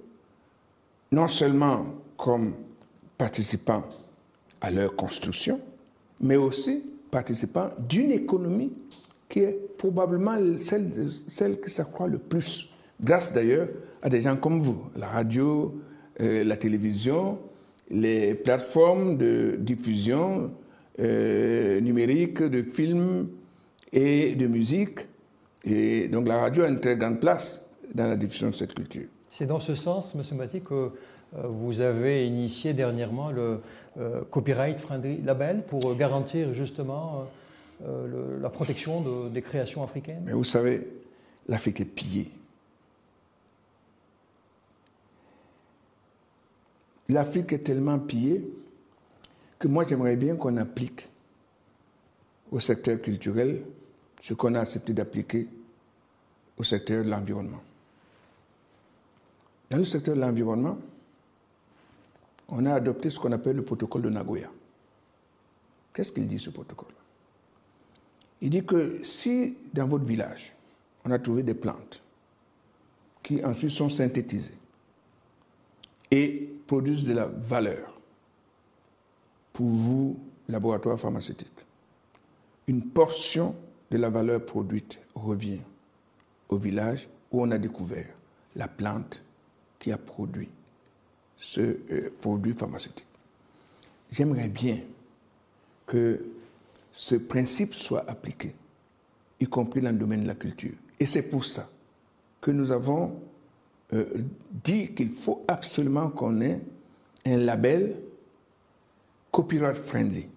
non 1.12 1.28
seulement 1.28 1.86
comme 2.18 2.56
participants 3.20 3.84
à 4.62 4.72
leur 4.72 4.96
construction, 4.96 5.60
mais 6.20 6.36
aussi 6.36 6.84
participant 7.12 7.70
d'une 7.88 8.12
économie 8.12 8.74
qui 9.30 9.40
est 9.40 9.60
probablement 9.78 10.38
celle, 10.60 10.92
celle 11.28 11.60
qui 11.60 11.70
s'accroît 11.70 12.08
le 12.08 12.18
plus, 12.18 12.70
grâce 13.02 13.34
d'ailleurs 13.34 13.68
à 14.02 14.10
des 14.10 14.22
gens 14.22 14.36
comme 14.38 14.62
vous, 14.62 14.84
la 14.96 15.08
radio, 15.08 15.76
euh, 16.22 16.44
la 16.44 16.58
télévision, 16.58 17.40
les 17.90 18.34
plateformes 18.34 19.18
de 19.18 19.56
diffusion 19.60 20.52
euh, 21.00 21.80
numérique 21.80 22.42
de 22.42 22.64
films 22.64 23.30
et 23.94 24.36
de 24.36 24.48
musique. 24.48 25.00
Et 25.64 26.08
donc 26.08 26.28
la 26.28 26.40
radio 26.40 26.64
a 26.64 26.70
une 26.70 26.80
très 26.80 26.96
grande 26.96 27.20
place 27.20 27.70
dans 27.94 28.08
la 28.08 28.16
diffusion 28.16 28.50
de 28.50 28.56
cette 28.56 28.74
culture. 28.74 29.08
C'est 29.32 29.46
dans 29.46 29.60
ce 29.60 29.76
sens, 29.76 30.16
M. 30.16 30.38
Mati, 30.38 30.62
que 30.62 30.74
euh, 30.74 30.90
vous 31.48 31.82
avez 31.82 32.26
initié 32.26 32.74
dernièrement 32.74 33.32
le 33.32 33.60
Copyright 34.30 34.80
Friendly 34.80 35.22
Label 35.22 35.64
pour 35.66 35.96
garantir 35.96 36.54
justement 36.54 37.28
la 37.82 38.50
protection 38.50 39.30
des 39.30 39.42
créations 39.42 39.84
africaines. 39.84 40.24
Mais 40.26 40.34
vous 40.34 40.44
savez, 40.44 40.88
l'Afrique 41.48 41.82
est 41.82 41.86
pillée. 41.86 42.32
L'Afrique 47.10 47.54
est 47.54 47.60
tellement 47.60 48.00
pillée 48.00 48.48
que 49.58 49.68
moi 49.68 49.86
j'aimerais 49.88 50.16
bien 50.16 50.36
qu'on 50.36 50.58
applique 50.58 51.08
au 52.52 52.60
secteur 52.60 53.02
culturel 53.02 53.62
ce 54.22 54.34
qu'on 54.34 54.56
a 54.56 54.60
accepté 54.60 54.94
d'appliquer 54.94 55.48
au 56.58 56.64
secteur 56.64 57.04
de 57.04 57.10
l'environnement. 57.10 57.62
Dans 59.70 59.78
le 59.78 59.86
secteur 59.86 60.16
de 60.16 60.22
l'environnement, 60.22 60.78
on 62.50 62.66
a 62.66 62.74
adopté 62.74 63.10
ce 63.10 63.20
qu'on 63.20 63.32
appelle 63.32 63.58
le 63.58 63.64
protocole 63.64 64.04
de 64.04 64.10
Nagoya. 64.10 64.50
Qu'est-ce 65.94 66.12
qu'il 66.12 66.28
dit 66.28 66.40
ce 66.40 66.50
protocole? 66.50 66.94
Il 68.42 68.52
dit 68.52 68.64
que 68.64 69.04
si 69.04 69.58
dans 69.74 69.88
votre 69.88 70.06
village, 70.06 70.54
on 71.04 71.12
a 71.12 71.20
trouvé 71.20 71.44
des 71.44 71.54
plantes 71.54 72.02
qui 73.24 73.44
ensuite 73.44 73.72
sont 73.72 73.90
synthétisées 73.90 74.54
et 76.12 76.50
produisent 76.68 77.04
de 77.04 77.14
la 77.14 77.26
valeur 77.26 78.00
pour 79.54 79.68
vous, 79.68 80.20
laboratoire 80.48 81.00
pharmaceutique, 81.00 81.48
une 82.68 82.84
portion 82.84 83.56
de 83.90 83.98
la 83.98 84.10
valeur 84.10 84.46
produite 84.46 85.00
revient 85.16 85.62
au 86.50 86.58
village 86.58 87.10
où 87.32 87.42
on 87.42 87.52
a 87.52 87.58
découvert 87.58 88.08
la 88.56 88.68
plante 88.68 89.22
qui 89.80 89.92
a 89.92 89.98
produit 89.98 90.50
ce 91.40 91.62
euh, 91.62 92.14
produit 92.22 92.54
pharmaceutique. 92.54 93.06
J'aimerais 94.12 94.48
bien 94.48 94.80
que 95.86 96.26
ce 96.94 97.16
principe 97.16 97.74
soit 97.74 98.10
appliqué, 98.10 98.54
y 99.40 99.46
compris 99.46 99.82
dans 99.82 99.92
le 99.92 99.98
domaine 99.98 100.24
de 100.24 100.28
la 100.28 100.36
culture. 100.36 100.74
Et 101.00 101.06
c'est 101.06 101.30
pour 101.30 101.46
ça 101.46 101.70
que 102.42 102.52
nous 102.52 102.72
avons 102.72 103.20
euh, 103.94 104.06
dit 104.52 104.94
qu'il 104.94 105.12
faut 105.12 105.44
absolument 105.48 106.10
qu'on 106.10 106.42
ait 106.42 106.60
un 107.26 107.38
label 107.38 107.96
copyright 109.32 109.78
friendly 109.78 110.28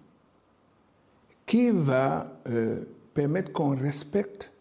qui 1.45 1.69
va 1.69 2.31
euh, 2.47 2.83
permettre 3.13 3.51
qu'on 3.51 3.75
respecte 3.75 4.51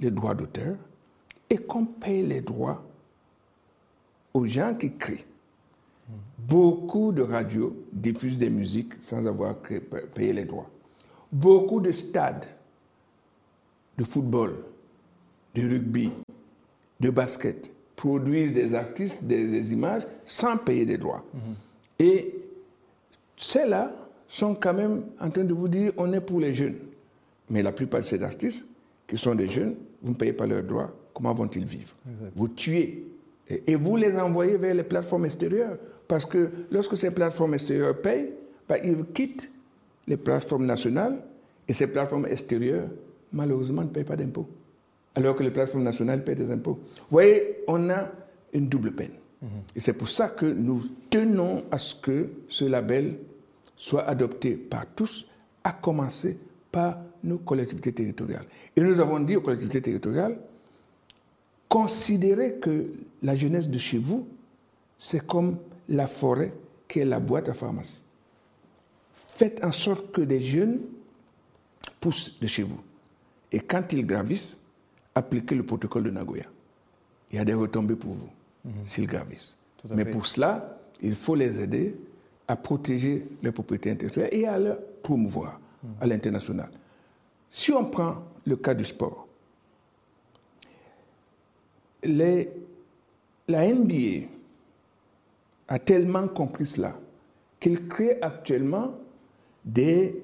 les 0.00 0.10
droits 0.10 0.34
d'auteur 0.34 0.76
et 1.48 1.58
qu'on 1.58 1.84
paye 1.84 2.26
les 2.26 2.40
droits 2.40 2.82
aux 4.34 4.46
gens 4.46 4.74
qui 4.74 4.96
créent. 4.96 5.27
Beaucoup 6.38 7.12
de 7.12 7.22
radios 7.22 7.76
diffusent 7.92 8.38
des 8.38 8.48
musiques 8.50 8.92
sans 9.02 9.26
avoir 9.26 9.56
payé 10.14 10.32
les 10.32 10.44
droits. 10.44 10.70
Beaucoup 11.30 11.80
de 11.80 11.92
stades 11.92 12.46
de 13.98 14.04
football, 14.04 14.54
de 15.54 15.62
rugby, 15.62 16.10
de 17.00 17.10
basket 17.10 17.70
produisent 17.96 18.54
des 18.54 18.74
artistes, 18.74 19.24
des, 19.24 19.72
images 19.72 20.06
sans 20.24 20.56
payer 20.56 20.86
des 20.86 20.96
droits. 20.96 21.24
Mhm. 21.34 21.40
Et 21.98 22.34
ceux-là 23.36 23.92
sont 24.28 24.54
quand 24.54 24.74
même 24.74 25.02
en 25.20 25.30
train 25.30 25.44
de 25.44 25.52
vous 25.52 25.68
dire 25.68 25.92
on 25.96 26.12
est 26.12 26.20
pour 26.20 26.40
les 26.40 26.54
jeunes. 26.54 26.76
Mais 27.50 27.62
la 27.62 27.72
plupart 27.72 28.00
de 28.00 28.06
ces 28.06 28.22
artistes, 28.22 28.64
qui 29.06 29.18
sont 29.18 29.34
des 29.34 29.48
jeunes, 29.48 29.74
vous 30.02 30.10
ne 30.10 30.14
payez 30.16 30.32
pas 30.32 30.46
leurs 30.46 30.62
droits, 30.62 30.92
comment 31.14 31.34
vont-ils 31.34 31.64
vivre? 31.64 31.94
Vous 32.36 32.48
tuez. 32.48 33.04
Et, 33.48 33.74
vous 33.76 33.96
les 33.96 34.16
envoyez 34.18 34.56
vers 34.56 34.74
les 34.74 34.82
plateformes 34.82 35.24
extérieures. 35.24 35.76
Parce 36.06 36.24
que 36.24 36.50
lorsque 36.70 36.96
ces 36.96 37.10
plateformes 37.10 37.54
extérieures 37.54 38.00
payent, 38.00 38.30
bah, 38.68 38.76
ils 38.78 39.04
quittent 39.14 39.50
les 40.06 40.16
plateformes 40.16 40.66
nationales 40.66 41.18
et 41.66 41.74
ces 41.74 41.86
plateformes 41.86 42.26
extérieures, 42.26 42.88
malheureusement, 43.32 43.82
ne 43.82 43.88
payent 43.88 44.04
pas 44.04 44.16
d'impôts. 44.16 44.48
Alors 45.14 45.34
que 45.34 45.42
les 45.42 45.50
plateformes 45.50 45.84
nationales 45.84 46.24
paient 46.24 46.34
des 46.34 46.50
impôts. 46.50 46.78
Vous 46.96 47.06
voyez, 47.10 47.58
on 47.66 47.90
a 47.90 48.10
une 48.52 48.68
double 48.68 48.92
peine. 48.92 49.12
Mhm. 49.42 49.48
Et 49.76 49.80
c'est 49.80 49.92
pour 49.92 50.08
ça 50.08 50.28
que 50.28 50.46
nous 50.46 50.82
tenons 51.10 51.64
à 51.70 51.78
ce 51.78 51.94
que 51.94 52.30
ce 52.48 52.64
label 52.64 53.16
soit 53.76 54.04
adopté 54.04 54.52
par 54.56 54.86
tous, 54.94 55.26
à 55.64 55.72
commencer 55.72 56.36
par 56.70 56.98
nos 57.22 57.38
collectivités 57.38 57.92
territoriales. 57.92 58.44
Et 58.76 58.80
nous 58.80 59.00
avons 59.00 59.20
dit 59.20 59.36
aux 59.36 59.40
collectivités 59.40 59.82
territoriales, 59.82 60.38
considérez 61.68 62.54
que 62.54 62.92
la 63.22 63.34
jeunesse 63.34 63.68
de 63.68 63.78
chez 63.78 63.98
vous, 63.98 64.26
c'est 64.98 65.24
comme 65.26 65.58
la 65.88 66.06
forêt 66.06 66.52
qui 66.88 67.00
est 67.00 67.04
la 67.04 67.20
boîte 67.20 67.48
à 67.48 67.54
pharmacie. 67.54 68.02
Faites 69.36 69.62
en 69.62 69.72
sorte 69.72 70.10
que 70.10 70.20
des 70.20 70.40
jeunes 70.40 70.80
poussent 72.00 72.38
de 72.40 72.46
chez 72.46 72.62
vous. 72.62 72.80
Et 73.52 73.60
quand 73.60 73.92
ils 73.92 74.06
gravissent, 74.06 74.58
appliquez 75.14 75.54
le 75.54 75.62
protocole 75.62 76.04
de 76.04 76.10
Nagoya. 76.10 76.46
Il 77.30 77.36
y 77.36 77.38
a 77.38 77.44
des 77.44 77.54
retombées 77.54 77.96
pour 77.96 78.12
vous 78.12 78.30
mhm. 78.64 78.72
s'ils 78.84 79.06
gravissent. 79.06 79.56
Mais 79.90 80.04
pour 80.04 80.26
cela, 80.26 80.78
il 81.00 81.14
faut 81.14 81.34
les 81.34 81.60
aider 81.62 81.94
à 82.48 82.56
protéger 82.56 83.28
les 83.42 83.52
propriétés 83.52 83.90
intellectuelles 83.90 84.30
et 84.32 84.46
à 84.46 84.58
les 84.58 84.72
promouvoir 85.02 85.60
à 86.00 86.06
l'international. 86.06 86.70
Si 87.50 87.72
on 87.72 87.84
prend 87.84 88.24
le 88.44 88.56
cas 88.56 88.74
du 88.74 88.84
sport, 88.84 89.27
la 92.02 93.74
NBA 93.74 94.26
a 95.68 95.78
tellement 95.78 96.28
compris 96.28 96.66
cela 96.66 96.98
qu'il 97.60 97.88
crée 97.88 98.18
actuellement 98.22 98.94
des 99.64 100.22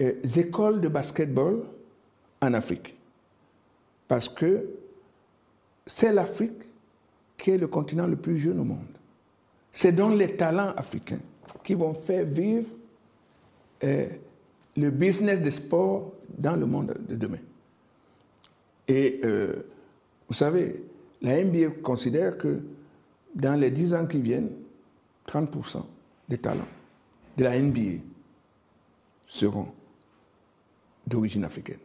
euh, 0.00 0.14
écoles 0.36 0.80
de 0.80 0.88
basketball 0.88 1.64
en 2.40 2.54
Afrique. 2.54 2.94
Parce 4.06 4.28
que 4.28 4.68
c'est 5.86 6.12
l'Afrique 6.12 6.62
qui 7.38 7.50
est 7.50 7.58
le 7.58 7.66
continent 7.66 8.06
le 8.06 8.16
plus 8.16 8.38
jeune 8.38 8.60
au 8.60 8.64
monde. 8.64 8.86
C'est 9.72 9.92
donc 9.92 10.18
les 10.18 10.36
talents 10.36 10.72
africains 10.76 11.20
qui 11.64 11.74
vont 11.74 11.94
faire 11.94 12.24
vivre 12.24 12.68
euh, 13.84 14.08
le 14.76 14.90
business 14.90 15.40
des 15.40 15.50
sports 15.50 16.12
dans 16.28 16.56
le 16.56 16.66
monde 16.66 16.94
de 17.08 17.16
demain. 17.16 17.38
Et 18.86 19.20
euh, 19.24 19.64
vous 20.32 20.38
savez, 20.38 20.82
la 21.20 21.44
NBA 21.44 21.82
considère 21.82 22.38
que 22.38 22.62
dans 23.34 23.54
les 23.60 23.70
10 23.70 23.92
ans 23.92 24.06
qui 24.06 24.18
viennent, 24.18 24.48
30% 25.28 25.84
des 26.26 26.38
talents 26.38 26.66
de 27.36 27.44
la 27.44 27.58
NBA 27.60 28.00
seront 29.24 29.68
d'origine 31.06 31.44
africaine. 31.44 31.80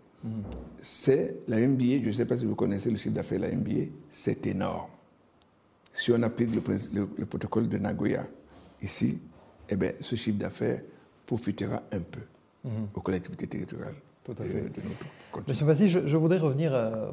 C'est 0.79 1.39
la 1.49 1.59
NBA, 1.59 2.03
je 2.03 2.07
ne 2.07 2.11
sais 2.13 2.25
pas 2.25 2.37
si 2.37 2.45
vous 2.45 2.55
connaissez 2.55 2.89
le 2.89 2.95
chiffre 2.95 3.15
d'affaires 3.15 3.39
de 3.41 3.47
la 3.47 3.51
NBA, 3.51 3.91
c'est 4.11 4.47
énorme. 4.47 4.91
Si 5.91 6.13
on 6.13 6.23
applique 6.23 6.51
le, 6.55 7.25
protocole 7.25 7.67
de 7.67 7.77
Nagoya 7.77 8.25
ici, 8.81 9.19
eh 9.67 9.75
bien, 9.75 9.91
ce 9.99 10.15
chiffre 10.15 10.37
d'affaires 10.39 10.81
profitera 11.25 11.83
un 11.91 11.99
peu 11.99 12.21
Mhm. 12.63 12.87
aux 12.93 13.01
collectivités 13.01 13.47
territoriales. 13.47 13.95
Tout 14.27 14.43
à 14.43 14.45
fait. 14.45 14.65
Monsieur 15.47 15.65
Bassi, 15.65 15.87
je, 15.87 16.17
voudrais 16.17 16.37
revenir 16.37 16.75
euh, 16.75 17.11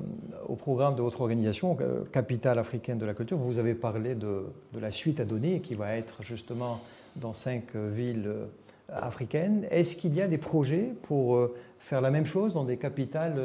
au 0.49 0.57
programme 0.57 0.97
de 0.97 1.03
votre 1.03 1.21
organisation, 1.21 1.77
euh, 1.81 2.03
Capitale 2.11 2.59
africaine 2.59 2.99
de 2.99 3.07
la 3.07 3.15
culture. 3.15 3.39
Vous 3.39 3.61
avez 3.61 3.75
parlé 3.75 4.17
de, 4.17 4.47
la 4.81 4.91
suite 4.91 5.21
à 5.21 5.25
donner 5.25 5.61
qui 5.61 5.75
va 5.75 5.95
être 5.97 6.25
justement 6.25 6.81
dans 7.15 7.33
cinq 7.33 7.77
villes 7.77 8.27
euh, 8.27 8.47
africaines. 8.89 9.65
Est-ce 9.71 9.95
qu'il 9.95 10.13
y 10.13 10.21
a 10.21 10.27
des 10.27 10.39
projets 10.39 10.93
pour 11.03 11.51
faire 11.79 12.01
la 12.01 12.11
même 12.11 12.27
chose 12.27 12.53
dans 12.53 12.65
des 12.65 12.79
capitales 12.79 13.41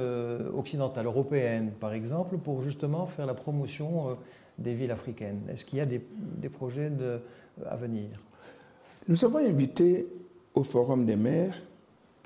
occidentales, 0.58 1.05
européennes 1.05 1.71
par 1.79 1.93
exemple, 1.93 2.38
pour 2.38 2.62
justement 2.63 3.05
faire 3.05 3.27
la 3.27 3.36
promotion 3.36 4.17
des 4.58 4.73
villes 4.73 4.91
africaines? 4.91 5.41
Est-ce 5.53 5.63
qu'il 5.63 5.77
y 5.77 5.82
a 5.82 5.86
des, 5.86 6.01
projets 6.49 6.91
à 7.65 7.77
venir? 7.77 8.10
Nous 9.08 9.23
avons 9.23 9.38
invité 9.38 10.08
au 10.55 10.63
Forum 10.63 11.05
des 11.05 11.15
maires 11.15 11.55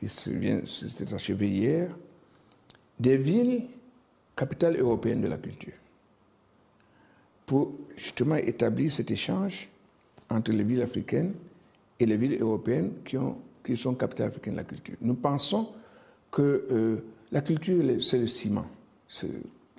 qui 0.08 0.90
s'est 0.90 1.14
achevé 1.14 1.50
hier, 1.50 1.90
des 3.00 3.18
villes 3.18 3.64
capitales 4.36 4.80
européennes 4.80 5.22
de 5.22 5.28
la 5.28 5.38
culture, 5.38 5.74
pour 7.46 7.74
justement 7.96 8.36
établir 8.36 8.92
cet 8.92 9.12
échange 9.12 9.70
entre 10.30 10.52
les 10.52 10.64
villes 10.64 10.82
africaines 10.82 11.34
et 12.00 12.06
les 12.06 12.18
villes 12.18 12.42
européennes 12.42 12.94
qui, 13.06 13.18
ont, 13.18 13.38
qui 13.64 13.78
sont 13.78 13.94
capitales 13.96 14.30
africaines 14.30 14.54
de 14.54 14.60
la 14.60 14.64
culture. 14.64 14.96
Nous 15.02 15.16
pensons 15.16 15.70
que 16.32 16.66
euh, 16.72 17.04
la 17.32 17.42
culture, 17.42 17.84
c'est 18.02 18.20
le 18.20 18.28
ciment. 18.28 18.66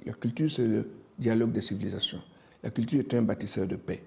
La 0.06 0.12
culture, 0.12 0.50
c'est 0.50 0.66
le 0.66 0.88
dialogue 1.18 1.52
des 1.52 1.60
civilisations. 1.60 2.20
La 2.62 2.70
culture 2.70 3.00
est 3.00 3.14
un 3.14 3.22
bâtisseur 3.22 3.66
de 3.66 3.76
paix. 3.76 4.02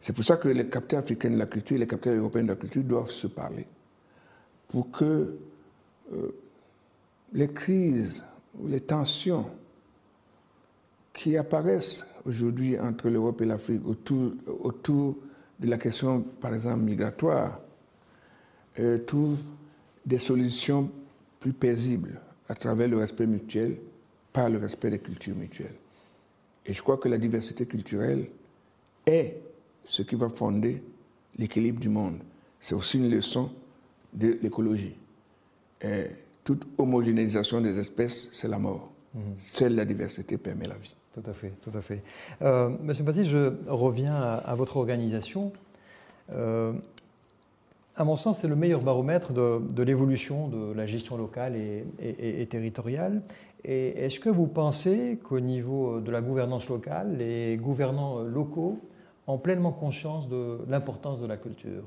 C'est 0.00 0.12
pour 0.12 0.24
ça 0.24 0.36
que 0.36 0.48
les 0.48 0.68
capteurs 0.68 1.00
africains 1.00 1.30
de 1.30 1.36
la 1.36 1.46
culture 1.46 1.76
et 1.76 1.80
les 1.80 1.86
capteurs 1.86 2.14
européens 2.14 2.42
de 2.42 2.48
la 2.48 2.56
culture 2.56 2.84
doivent 2.84 3.10
se 3.10 3.26
parler 3.26 3.66
pour 4.68 4.90
que 4.90 5.36
euh, 6.12 6.34
les 7.32 7.48
crises 7.48 8.22
ou 8.58 8.68
les 8.68 8.80
tensions 8.80 9.46
qui 11.12 11.36
apparaissent 11.36 12.06
aujourd'hui 12.24 12.78
entre 12.78 13.08
l'Europe 13.08 13.40
et 13.40 13.44
l'Afrique 13.44 13.82
autour, 13.86 15.16
de 15.58 15.66
la 15.66 15.76
question, 15.76 16.20
par 16.20 16.54
exemple, 16.54 16.84
migratoire, 16.84 17.58
euh, 18.78 18.98
trouvent 18.98 19.42
des 20.06 20.18
solutions 20.18 20.88
plus 21.40 21.52
paisibles 21.52 22.20
à 22.48 22.54
travers 22.54 22.88
le 22.88 22.98
respect 22.98 23.26
mutuel, 23.26 23.78
par 24.32 24.48
le 24.48 24.58
respect 24.58 24.90
des 24.90 25.00
cultures 25.00 25.34
mutuelles. 25.34 25.74
Et 26.64 26.72
je 26.72 26.82
crois 26.82 26.98
que 26.98 27.08
la 27.08 27.18
diversité 27.18 27.66
culturelle 27.66 28.28
est 29.06 29.40
ce 29.84 30.02
qui 30.02 30.14
va 30.14 30.28
fonder 30.28 30.82
l'équilibre 31.36 31.80
du 31.80 31.88
monde. 31.88 32.18
C'est 32.60 32.74
aussi 32.74 32.98
une 32.98 33.10
leçon 33.10 33.50
de 34.12 34.38
l'écologie. 34.42 34.96
toute 36.44 36.66
homogénéisation 36.78 37.60
des 37.60 37.78
espèces, 37.78 38.28
c'est 38.32 38.48
la 38.48 38.58
mort. 38.58 38.92
Mhm. 39.14 39.22
Seule 39.36 39.74
la 39.74 39.84
diversité 39.84 40.38
permet 40.38 40.66
la 40.66 40.76
vie. 40.76 40.96
Tout 41.12 41.30
à 41.30 41.32
fait, 41.32 41.52
tout 41.62 41.76
à 41.76 41.80
fait. 41.80 42.02
Euh, 42.42 42.70
Monsieur 42.82 43.04
Baptiste, 43.04 43.30
je 43.30 43.52
reviens 43.66 44.14
à, 44.14 44.54
votre 44.54 44.76
organisation. 44.76 45.52
Euh, 46.32 46.72
à 47.96 48.04
mon 48.04 48.16
sens, 48.16 48.40
c'est 48.40 48.48
le 48.48 48.54
meilleur 48.54 48.82
baromètre 48.82 49.32
de, 49.32 49.82
l'évolution 49.82 50.48
de 50.48 50.72
la 50.72 50.86
gestion 50.86 51.16
locale 51.16 51.56
et, 51.56 52.46
territoriale. 52.48 53.22
Et 53.64 54.04
est-ce 54.04 54.20
que 54.20 54.28
vous 54.28 54.46
pensez 54.46 55.18
qu'au 55.24 55.40
niveau 55.40 55.98
de 55.98 56.12
la 56.12 56.20
gouvernance 56.20 56.68
locale, 56.68 57.16
les 57.16 57.56
gouvernants 57.56 58.20
locaux 58.20 58.78
ont 59.26 59.38
pleinement 59.38 59.72
conscience 59.72 60.28
de 60.28 60.58
l'importance 60.68 61.20
de 61.20 61.26
la 61.26 61.36
culture? 61.36 61.82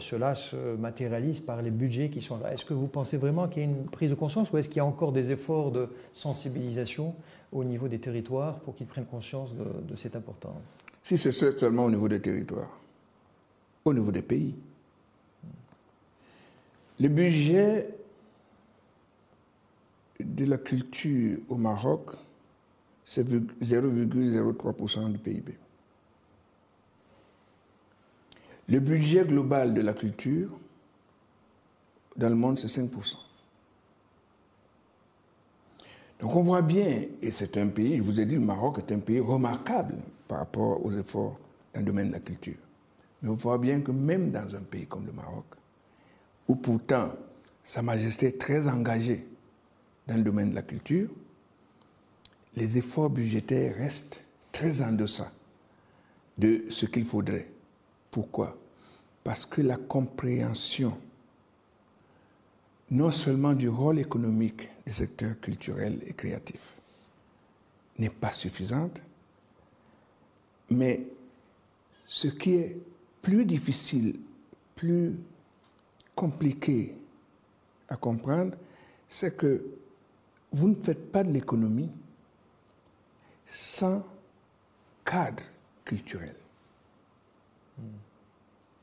Cela 0.00 0.34
se 0.34 0.76
matérialise 0.76 1.40
par 1.40 1.62
les 1.62 1.70
budgets 1.70 2.08
qui 2.08 2.20
sont 2.20 2.38
là. 2.38 2.52
Est-ce 2.52 2.64
que 2.64 2.74
vous 2.74 2.86
pensez 2.88 3.16
vraiment 3.16 3.48
qu'il 3.48 3.62
y 3.62 3.66
a 3.66 3.68
une 3.68 3.84
prise 3.84 4.10
de 4.10 4.14
conscience 4.14 4.50
ou 4.52 4.58
est-ce 4.58 4.68
qu'il 4.68 4.78
y 4.78 4.80
a 4.80 4.84
encore 4.84 5.12
des 5.12 5.30
efforts 5.30 5.70
de 5.70 5.88
sensibilisation 6.12 7.14
au 7.52 7.64
niveau 7.64 7.88
des 7.88 7.98
territoires 7.98 8.58
pour 8.60 8.74
qu'ils 8.74 8.86
prennent 8.86 9.06
conscience 9.06 9.54
de, 9.54 9.92
de 9.92 9.96
cette 9.96 10.16
importance? 10.16 10.62
Si 11.04 11.16
c'est 11.16 11.32
seulement 11.32 11.84
au 11.84 11.90
niveau 11.90 12.08
des 12.08 12.20
territoires, 12.20 12.78
au 13.84 13.94
niveau 13.94 14.10
des 14.10 14.22
pays. 14.22 14.54
Le 17.00 17.08
budget 17.08 17.88
de 20.20 20.44
la 20.44 20.58
culture 20.58 21.38
au 21.48 21.56
Maroc, 21.56 22.10
c'est 23.04 23.26
0,03% 23.26 25.12
du 25.12 25.18
PIB. 25.18 25.54
Le 28.68 28.80
budget 28.80 29.24
global 29.24 29.72
de 29.72 29.80
la 29.80 29.94
culture 29.94 30.50
dans 32.16 32.28
le 32.28 32.34
monde, 32.34 32.58
c'est 32.58 32.66
5%. 32.66 33.16
Donc 36.20 36.34
on 36.34 36.42
voit 36.42 36.62
bien, 36.62 37.04
et 37.22 37.30
c'est 37.30 37.56
un 37.56 37.68
pays, 37.68 37.96
je 37.96 38.02
vous 38.02 38.20
ai 38.20 38.26
dit, 38.26 38.34
le 38.34 38.40
Maroc 38.40 38.78
est 38.78 38.92
un 38.92 38.98
pays 38.98 39.20
remarquable 39.20 39.94
par 40.26 40.38
rapport 40.38 40.84
aux 40.84 40.92
efforts 40.92 41.38
dans 41.72 41.80
le 41.80 41.86
domaine 41.86 42.08
de 42.08 42.12
la 42.12 42.20
culture. 42.20 42.56
Mais 43.22 43.28
on 43.30 43.34
voit 43.34 43.58
bien 43.58 43.80
que 43.80 43.92
même 43.92 44.30
dans 44.30 44.54
un 44.54 44.60
pays 44.60 44.86
comme 44.86 45.06
le 45.06 45.12
Maroc, 45.12 45.44
où 46.48 46.56
pourtant 46.56 47.12
Sa 47.62 47.82
Majesté 47.82 48.26
est 48.26 48.40
très 48.40 48.68
engagée 48.68 49.26
dans 50.06 50.16
le 50.16 50.22
domaine 50.22 50.50
de 50.50 50.54
la 50.56 50.62
culture, 50.62 51.08
les 52.56 52.78
efforts 52.78 53.10
budgétaires 53.10 53.76
restent 53.76 54.24
très 54.50 54.82
en 54.82 54.92
deçà 54.92 55.30
de 56.36 56.64
ce 56.70 56.86
qu'il 56.86 57.04
faudrait. 57.04 57.48
Pourquoi? 58.10 58.57
Parce 59.28 59.44
que 59.44 59.60
la 59.60 59.76
compréhension 59.76 60.96
non 62.90 63.10
seulement 63.10 63.52
du 63.52 63.68
rôle 63.68 63.98
économique 63.98 64.70
du 64.86 64.92
secteur 64.94 65.38
culturel 65.38 66.00
et 66.06 66.14
créatif 66.14 66.62
n'est 67.98 68.08
pas 68.08 68.32
suffisante, 68.32 69.02
mais 70.70 71.02
ce 72.06 72.28
qui 72.28 72.54
est 72.54 72.78
plus 73.20 73.44
difficile, 73.44 74.18
plus 74.74 75.14
compliqué 76.14 76.94
à 77.90 77.96
comprendre, 77.96 78.56
c'est 79.10 79.36
que 79.36 79.62
vous 80.52 80.68
ne 80.68 80.74
faites 80.74 81.12
pas 81.12 81.22
de 81.22 81.32
l'économie 81.32 81.90
sans 83.44 84.02
cadre 85.04 85.42
culturel. 85.84 86.34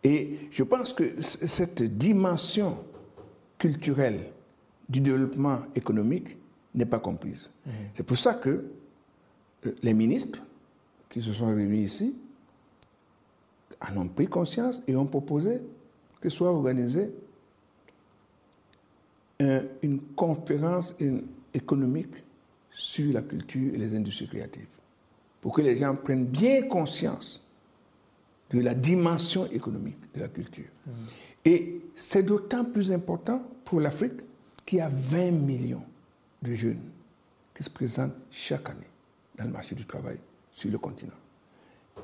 Et 0.06 0.38
je 0.52 0.62
pense 0.62 0.94
que 0.94 1.20
cette 1.20 1.82
dimension 1.82 2.78
culturelle 3.58 4.20
du 4.88 5.00
développement 5.00 5.62
économique 5.76 6.38
n'est 6.76 6.86
pas 6.86 7.00
comprise. 7.00 7.50
Mmh. 7.66 7.70
C'est 7.96 8.04
pour 8.04 8.18
ça 8.18 8.36
que 8.36 8.66
euh, 9.66 9.76
les 9.82 9.96
ministres 9.96 10.40
qui 11.10 11.24
se 11.24 11.34
sont 11.34 11.48
réunis 11.48 11.86
ici 11.86 12.16
en 13.82 13.98
ont 13.98 14.08
pris 14.08 14.28
conscience 14.28 14.80
et 14.88 14.96
ont 14.96 15.08
proposé 15.08 15.60
que 16.22 16.30
soit 16.30 16.52
organisée 16.52 17.10
une 19.82 20.00
conférence 20.16 20.96
économique 21.54 22.24
sur 22.72 23.12
la 23.12 23.22
culture 23.22 23.74
et 23.74 23.78
les 23.78 23.96
industries 23.96 24.28
créatives, 24.28 24.68
pour 25.42 25.54
que 25.54 25.62
les 25.62 25.76
gens 25.76 25.96
prennent 25.96 26.26
bien 26.26 26.64
conscience 26.68 27.45
de 28.52 28.60
la 28.60 28.74
dimension 28.74 29.46
économique 29.52 29.98
de 30.14 30.20
la 30.22 30.28
culture. 30.28 30.66
Mm. 30.86 30.92
Et 31.46 31.82
c'est 31.94 32.24
d'autant 32.24 32.66
plus 32.66 32.92
important 32.92 33.42
pour 33.64 33.80
l'Afrique 33.80 34.22
qui 34.66 34.80
a 34.80 34.90
20 34.90 35.32
millions 35.32 35.84
de 36.42 36.56
jeunes 36.56 36.82
qui 37.56 37.64
se 37.64 37.70
présentent 37.70 38.16
chaque 38.32 38.70
année 38.70 38.88
dans 39.38 39.46
le 39.46 39.52
marché 39.52 39.76
du 39.76 39.86
travail 39.86 40.18
sur 40.52 40.72
le 40.72 40.78
continent. 40.78 41.14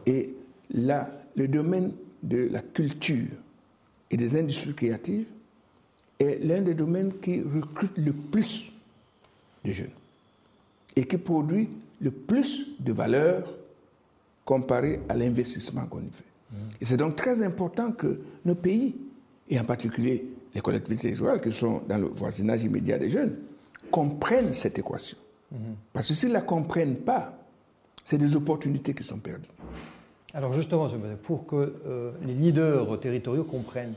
Et 0.05 0.33
là, 0.73 1.09
le 1.35 1.47
domaine 1.47 1.91
de 2.23 2.49
la 2.51 2.61
culture 2.61 3.29
et 4.09 4.17
des 4.17 4.37
industries 4.39 4.73
créatives 4.73 5.25
est 6.19 6.39
l'un 6.43 6.61
des 6.61 6.73
domaines 6.73 7.13
qui 7.19 7.41
recrute 7.41 7.97
le 7.97 8.13
plus 8.13 8.71
de 9.65 9.71
jeunes 9.71 9.89
et 10.95 11.05
qui 11.05 11.17
produit 11.17 11.69
le 11.99 12.11
plus 12.11 12.67
de 12.79 12.93
valeur 12.93 13.47
comparé 14.45 14.99
à 15.07 15.15
l'investissement 15.15 15.85
qu'on 15.85 16.01
y 16.01 16.11
fait. 16.11 16.30
Et 16.79 16.85
c'est 16.85 16.97
donc 16.97 17.15
très 17.15 17.43
important 17.43 17.91
que 17.91 18.21
nos 18.45 18.55
pays, 18.55 18.95
et 19.49 19.59
en 19.59 19.63
particulier 19.63 20.25
les 20.53 20.61
collectivités 20.61 21.13
rurales 21.13 21.41
qui 21.41 21.51
sont 21.51 21.81
dans 21.87 21.97
le 21.97 22.07
voisinage 22.07 22.63
immédiat 22.63 22.97
des 22.97 23.09
jeunes, 23.09 23.35
comprennent 23.89 24.53
cette 24.53 24.77
équation. 24.79 25.17
Parce 25.91 26.07
que 26.07 26.13
s'ils 26.13 26.29
ne 26.29 26.33
la 26.33 26.41
comprennent 26.41 26.97
pas, 26.97 27.33
c'est 28.05 28.17
des 28.17 28.35
opportunités 28.35 28.93
qui 28.93 29.03
sont 29.03 29.17
perdues. 29.17 29.49
Alors 30.33 30.53
justement, 30.53 30.89
pour 31.23 31.45
que 31.45 31.75
euh, 31.85 32.11
les 32.25 32.33
leaders 32.33 32.99
territoriaux 32.99 33.43
comprennent, 33.43 33.93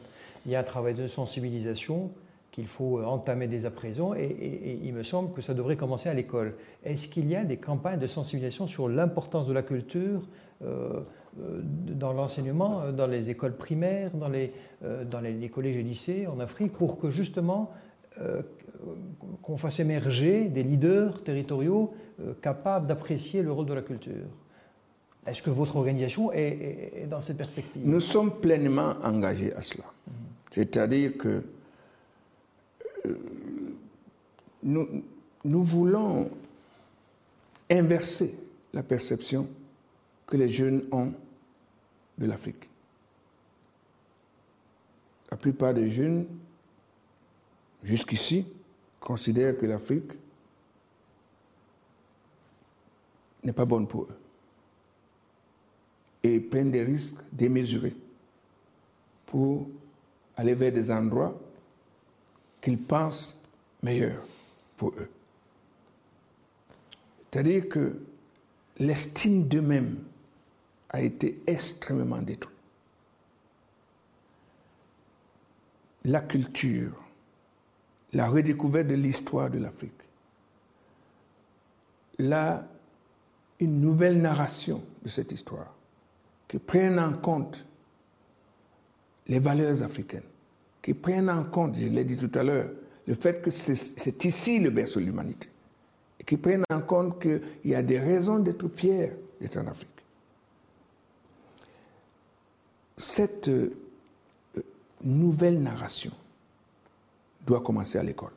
il 0.46 0.52
y 0.52 0.56
a 0.56 0.60
un 0.60 0.64
travail 0.64 0.94
de 0.94 1.06
sensibilisation 1.06 2.10
qu'il 2.50 2.66
faut 2.66 2.98
euh, 2.98 3.04
entamer 3.04 3.46
dès 3.46 3.66
à 3.66 3.70
présent 3.70 4.14
et, 4.14 4.78
il 4.82 4.94
me 4.94 5.02
semble 5.02 5.32
que 5.32 5.42
ça 5.42 5.54
devrait 5.54 5.76
commencer 5.76 6.08
à 6.08 6.14
l'école. 6.14 6.54
Est-ce 6.84 7.08
qu'il 7.08 7.28
y 7.28 7.36
a 7.36 7.44
des 7.44 7.56
campagnes 7.56 7.98
de 7.98 8.06
sensibilisation 8.06 8.66
sur 8.66 8.88
l'importance 8.88 9.46
de 9.46 9.52
la 9.52 9.62
culture 9.62 10.22
euh, 10.62 11.00
dans 11.36 12.12
l'enseignement, 12.12 12.82
euh, 12.82 12.92
dans 12.92 13.06
les 13.06 13.30
écoles 13.30 13.56
primaires, 13.56 14.10
dans 14.14 14.28
les, 14.28 14.52
dans 15.10 15.20
les, 15.20 15.48
collèges 15.48 15.76
et 15.76 15.82
lycées 15.82 16.26
en 16.26 16.40
Afrique, 16.40 16.72
pour 16.72 16.98
que 16.98 17.10
justement 17.10 17.72
qu'on 19.42 19.56
fasse 19.56 19.80
émerger 19.80 20.48
des 20.48 20.62
leaders 20.62 21.24
territoriaux 21.24 21.94
capables 22.42 22.86
d'apprécier 22.86 23.42
le 23.42 23.50
rôle 23.50 23.66
de 23.66 23.74
la 23.74 23.82
culture. 23.82 24.26
Est-ce 25.26 25.42
que 25.42 25.50
votre 25.50 25.76
organisation 25.76 26.30
est, 26.32 27.06
dans 27.10 27.20
cette 27.20 27.38
perspective? 27.38 27.82
Nous 27.84 28.00
sommes 28.00 28.38
pleinement 28.40 28.94
engagés 29.02 29.52
à 29.54 29.62
cela. 29.62 29.84
Mhm. 30.06 30.12
C'est-à-dire 30.52 31.16
que 31.16 31.42
nous, 34.62 34.88
nous 35.44 35.62
voulons 35.62 36.30
inverser 37.70 38.34
la 38.72 38.82
perception 38.82 39.46
que 40.26 40.36
les 40.36 40.48
jeunes 40.48 40.84
ont 40.90 41.12
de 42.18 42.26
l'Afrique. 42.26 42.68
La 45.30 45.36
plupart 45.36 45.74
des 45.74 45.90
jeunes, 45.90 46.26
jusqu'ici, 47.82 48.46
considèrent 49.00 49.58
que 49.58 49.66
l'Afrique 49.66 50.12
n'est 53.42 53.52
pas 53.52 53.64
bonne 53.64 53.86
pour 53.86 54.04
eux 54.04 54.16
et 56.22 56.40
prennent 56.40 56.70
des 56.70 56.84
risques 56.84 57.20
démesurés 57.30 57.94
pour 59.26 59.68
aller 60.36 60.54
vers 60.54 60.72
des 60.72 60.90
endroits 60.90 61.38
qu'ils 62.62 62.78
pensent 62.78 63.38
meilleurs 63.82 64.24
pour 64.76 64.90
eux. 64.90 65.08
C'est-à-dire 67.30 67.68
que 67.68 67.96
l'estime 68.78 69.46
d'eux-mêmes 69.46 69.98
a 70.94 71.00
été 71.00 71.40
extrêmement 71.48 72.22
détruit. 72.22 72.54
La 76.04 76.20
culture, 76.20 76.92
la 78.12 78.28
redécouverte 78.28 78.86
de 78.86 78.94
l'histoire 78.94 79.50
de 79.50 79.58
l'Afrique, 79.58 79.90
là, 82.20 82.64
une 83.58 83.80
nouvelle 83.80 84.22
narration 84.22 84.82
de 85.02 85.08
cette 85.08 85.32
histoire 85.32 85.74
qui 86.46 86.60
prenne 86.60 87.00
en 87.00 87.14
compte 87.14 87.64
les 89.26 89.40
valeurs 89.40 89.82
africaines, 89.82 90.22
qui 90.80 90.94
prennent 90.94 91.30
en 91.30 91.42
compte, 91.42 91.76
je 91.76 91.86
l'ai 91.86 92.04
dit 92.04 92.16
tout 92.16 92.38
à 92.38 92.44
l'heure, 92.44 92.70
le 93.08 93.14
fait 93.16 93.42
que 93.42 93.50
c'est 93.50 94.24
ici 94.24 94.60
le 94.60 94.70
berceau 94.70 95.00
de 95.00 95.06
l'humanité, 95.06 95.48
et 96.20 96.24
qui 96.24 96.36
prennent 96.36 96.64
en 96.70 96.82
compte 96.82 97.20
qu'il 97.20 97.42
y 97.64 97.74
a 97.74 97.82
des 97.82 97.98
raisons 97.98 98.38
d'être 98.38 98.68
fiers 98.68 99.12
d'être 99.40 99.56
en 99.56 99.66
Afrique. 99.66 99.93
Cette 103.14 103.46
euh, 103.46 103.72
nouvelle 105.04 105.62
narration 105.62 106.10
doit 107.46 107.60
commencer 107.60 107.96
à 107.96 108.02
l'école. 108.02 108.32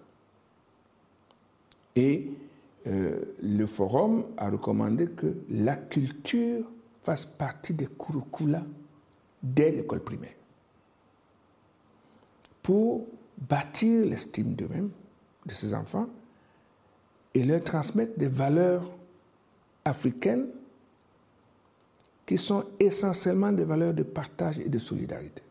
Et 1.95 2.29
euh, 2.85 3.19
le 3.41 3.65
forum 3.65 4.25
a 4.37 4.51
recommandé 4.51 5.07
que 5.07 5.35
la 5.49 5.77
culture 5.77 6.63
fasse 7.01 7.25
partie 7.25 7.73
des 7.73 7.87
curricula 7.87 8.61
dès 9.41 9.71
l'école 9.71 10.03
primaire 10.03 10.35
pour 12.61 13.07
bâtir 13.49 14.05
l'estime 14.05 14.53
d'eux-mêmes, 14.53 14.91
de 15.47 15.53
ces 15.53 15.73
enfants, 15.73 16.07
et 17.33 17.43
leur 17.43 17.63
transmettre 17.63 18.15
des 18.19 18.27
valeurs 18.27 18.85
africaines 19.85 20.45
qui 22.27 22.37
sont 22.37 22.65
essentiellement 22.77 23.53
des 23.53 23.63
valeurs 23.63 23.93
de 23.93 24.03
partage 24.03 24.59
et 24.59 24.67
de 24.67 24.77
solidarité. 24.77 25.41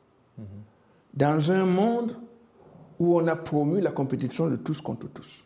Dans 1.15 1.51
un 1.51 1.65
monde 1.65 2.15
où 2.99 3.19
on 3.19 3.27
a 3.27 3.35
promu 3.35 3.81
la 3.81 3.91
compétition 3.91 4.49
de 4.49 4.57
tous 4.57 4.83
contre 4.83 5.09
tous, 5.09 5.43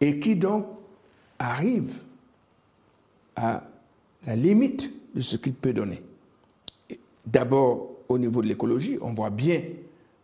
et 0.00 0.20
qui 0.20 0.36
donc 0.36 0.66
arrive 1.38 2.02
à 3.34 3.64
la 4.26 4.36
limite 4.36 4.92
de 5.14 5.22
ce 5.22 5.36
qu'il 5.36 5.54
peut 5.54 5.72
donner. 5.72 6.02
D'abord, 7.24 7.90
au 8.08 8.18
niveau 8.18 8.42
de 8.42 8.46
l'écologie, 8.46 8.98
on 9.00 9.14
voit 9.14 9.30
bien 9.30 9.62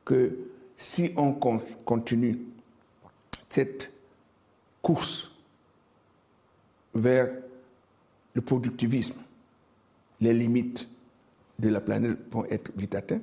que 0.04 0.36
si 0.76 1.12
on 1.16 1.32
continue 1.32 2.38
cette 3.48 3.90
course 4.82 5.30
vers 6.94 7.30
le 8.34 8.42
productivisme, 8.42 9.16
les 10.20 10.35
limites 10.35 10.88
de 11.59 11.68
la 11.68 11.80
planète 11.80 12.18
vont 12.30 12.44
être 12.46 12.72
vite 12.76 12.94
atteintes, 12.94 13.22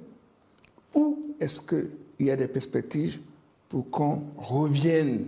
ou 0.94 1.36
est-ce 1.40 1.62
qu'il 1.62 2.28
y 2.28 2.32
a 2.32 2.36
des 2.36 2.48
perspectives 2.48 3.20
pour 3.70 3.90
qu'on 3.90 4.24
revienne 4.38 5.28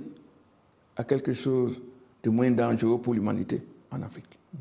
à 0.95 1.03
quelque 1.03 1.34
chose 1.34 1.79
de 2.23 2.29
moins 2.29 2.51
dangereux 2.51 3.01
pour 3.01 3.13
l'humanité 3.13 3.62
en 3.91 4.01
Afrique? 4.01 4.38
Mm. 4.53 4.58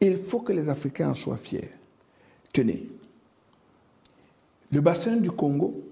Il 0.00 0.18
faut 0.18 0.40
que 0.40 0.52
les 0.52 0.68
Africains 0.68 1.10
en 1.10 1.14
soient 1.14 1.38
fiers. 1.38 1.70
Tenez, 2.52 2.88
le 4.70 4.80
bassin 4.80 5.16
du 5.16 5.30
Congo 5.30 5.82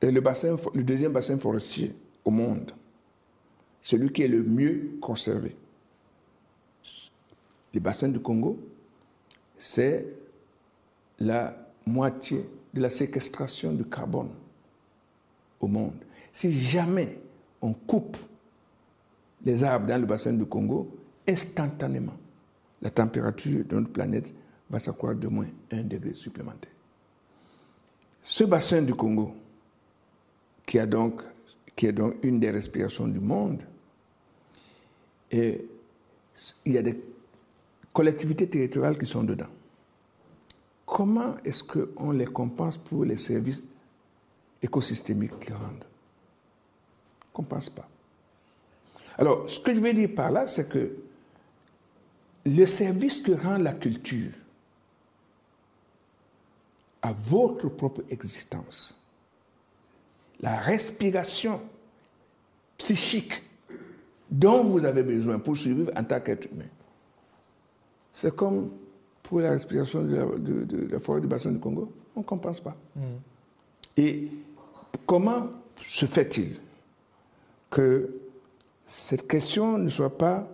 est 0.00 0.10
le, 0.10 0.20
bassin, 0.20 0.56
le 0.74 0.82
deuxième 0.82 1.12
bassin 1.12 1.38
forestier 1.38 1.94
au 2.24 2.30
monde, 2.30 2.72
celui 3.80 4.12
qui 4.12 4.22
est 4.22 4.28
le 4.28 4.42
mieux 4.42 4.98
conservé. 5.00 5.56
Le 7.74 7.80
bassin 7.80 8.08
du 8.08 8.18
Congo, 8.18 8.58
c'est 9.58 10.06
la 11.18 11.54
moitié 11.86 12.48
de 12.72 12.80
la 12.80 12.90
séquestration 12.90 13.72
de 13.72 13.82
carbone 13.82 14.30
au 15.60 15.66
monde. 15.66 15.96
Si 16.32 16.52
jamais 16.52 17.18
on 17.60 17.72
coupe 17.72 18.16
les 19.44 19.64
arbres 19.64 19.86
dans 19.86 20.00
le 20.00 20.06
bassin 20.06 20.32
du 20.32 20.44
Congo, 20.44 20.96
instantanément, 21.26 22.16
la 22.80 22.90
température 22.90 23.64
de 23.64 23.76
notre 23.76 23.92
planète 23.92 24.32
va 24.70 24.78
s'accroître 24.78 25.18
de 25.18 25.28
moins 25.28 25.48
un 25.72 25.82
degré 25.82 26.14
supplémentaire. 26.14 26.72
Ce 28.22 28.44
bassin 28.44 28.82
du 28.82 28.94
Congo, 28.94 29.32
qui, 30.66 30.78
qui 31.74 31.86
est 31.86 31.92
donc 31.92 32.16
une 32.22 32.38
des 32.38 32.50
respirations 32.50 33.08
du 33.08 33.20
monde, 33.20 33.62
et 35.30 35.66
il 36.64 36.72
y 36.72 36.78
a 36.78 36.82
des 36.82 36.98
collectivités 37.92 38.48
territoriales 38.48 38.98
qui 38.98 39.06
sont 39.06 39.24
dedans. 39.24 39.46
Comment 40.86 41.36
est-ce 41.44 41.62
qu'on 41.62 42.10
les 42.12 42.26
compense 42.26 42.76
pour 42.76 43.04
les 43.04 43.16
services 43.16 43.62
écosystémiques 44.62 45.38
qu'ils 45.40 45.54
rendent? 45.54 45.84
On 47.34 47.42
ne 47.42 47.46
compense 47.46 47.68
pas. 47.68 47.88
Alors, 49.18 49.48
ce 49.50 49.60
que 49.60 49.74
je 49.74 49.80
veux 49.80 49.92
dire 49.92 50.10
par 50.14 50.30
là, 50.30 50.46
c'est 50.46 50.68
que 50.68 50.96
le 52.46 52.66
service 52.66 53.18
que 53.18 53.32
rend 53.32 53.58
la 53.58 53.72
culture 53.72 54.32
à 57.02 57.12
votre 57.12 57.68
propre 57.68 58.02
existence, 58.10 58.98
la 60.40 60.56
respiration 60.58 61.60
psychique 62.76 63.42
dont 64.30 64.64
vous 64.64 64.84
avez 64.84 65.02
besoin 65.02 65.38
pour 65.38 65.56
survivre 65.56 65.90
en 65.96 66.04
tant 66.04 66.20
qu'être 66.20 66.46
humain. 66.52 66.68
C'est 68.20 68.34
comme 68.34 68.70
pour 69.22 69.38
la 69.38 69.52
respiration 69.52 70.02
de 70.02 70.88
la, 70.90 70.98
forêt 70.98 71.20
du 71.20 71.28
bassin 71.28 71.52
du 71.52 71.60
Congo, 71.60 71.92
on 72.16 72.20
ne 72.20 72.24
compense 72.24 72.58
pas. 72.58 72.76
Mm. 72.96 73.00
Et 73.96 74.28
comment 75.06 75.46
se 75.80 76.04
fait-il 76.04 76.56
que 77.70 78.10
cette 78.88 79.28
question 79.28 79.78
ne 79.78 79.88
soit 79.88 80.18
pas 80.18 80.48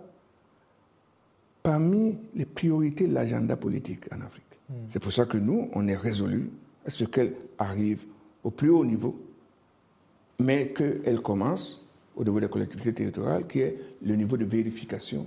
parmi 1.63 2.15
les 2.35 2.45
priorités 2.45 3.07
de 3.07 3.15
l'agenda 3.15 3.55
politique 3.55 4.13
en 4.13 4.21
Afrique? 4.21 4.43
Hmm. 4.69 4.85
C'est 4.89 4.99
pour 4.99 5.11
ça 5.11 5.25
que 5.25 5.37
nous, 5.37 5.69
on 5.73 5.87
est 5.87 5.95
résolus 5.95 6.51
à 6.85 6.91
ce 6.91 7.05
qu'elle 7.05 7.33
arrive 7.57 8.05
au 8.43 8.51
plus 8.51 8.69
haut 8.69 8.85
niveau, 8.85 9.19
mais 10.37 10.67
qu'elle 10.67 11.21
commence 11.21 11.83
au 12.15 12.23
niveau 12.23 12.39
des 12.39 12.47
collectivités 12.47 12.93
territoriales, 12.93 13.47
qui 13.47 13.61
est 13.61 13.79
le 14.03 14.15
niveau 14.15 14.37
de 14.37 14.45
vérification 14.45 15.25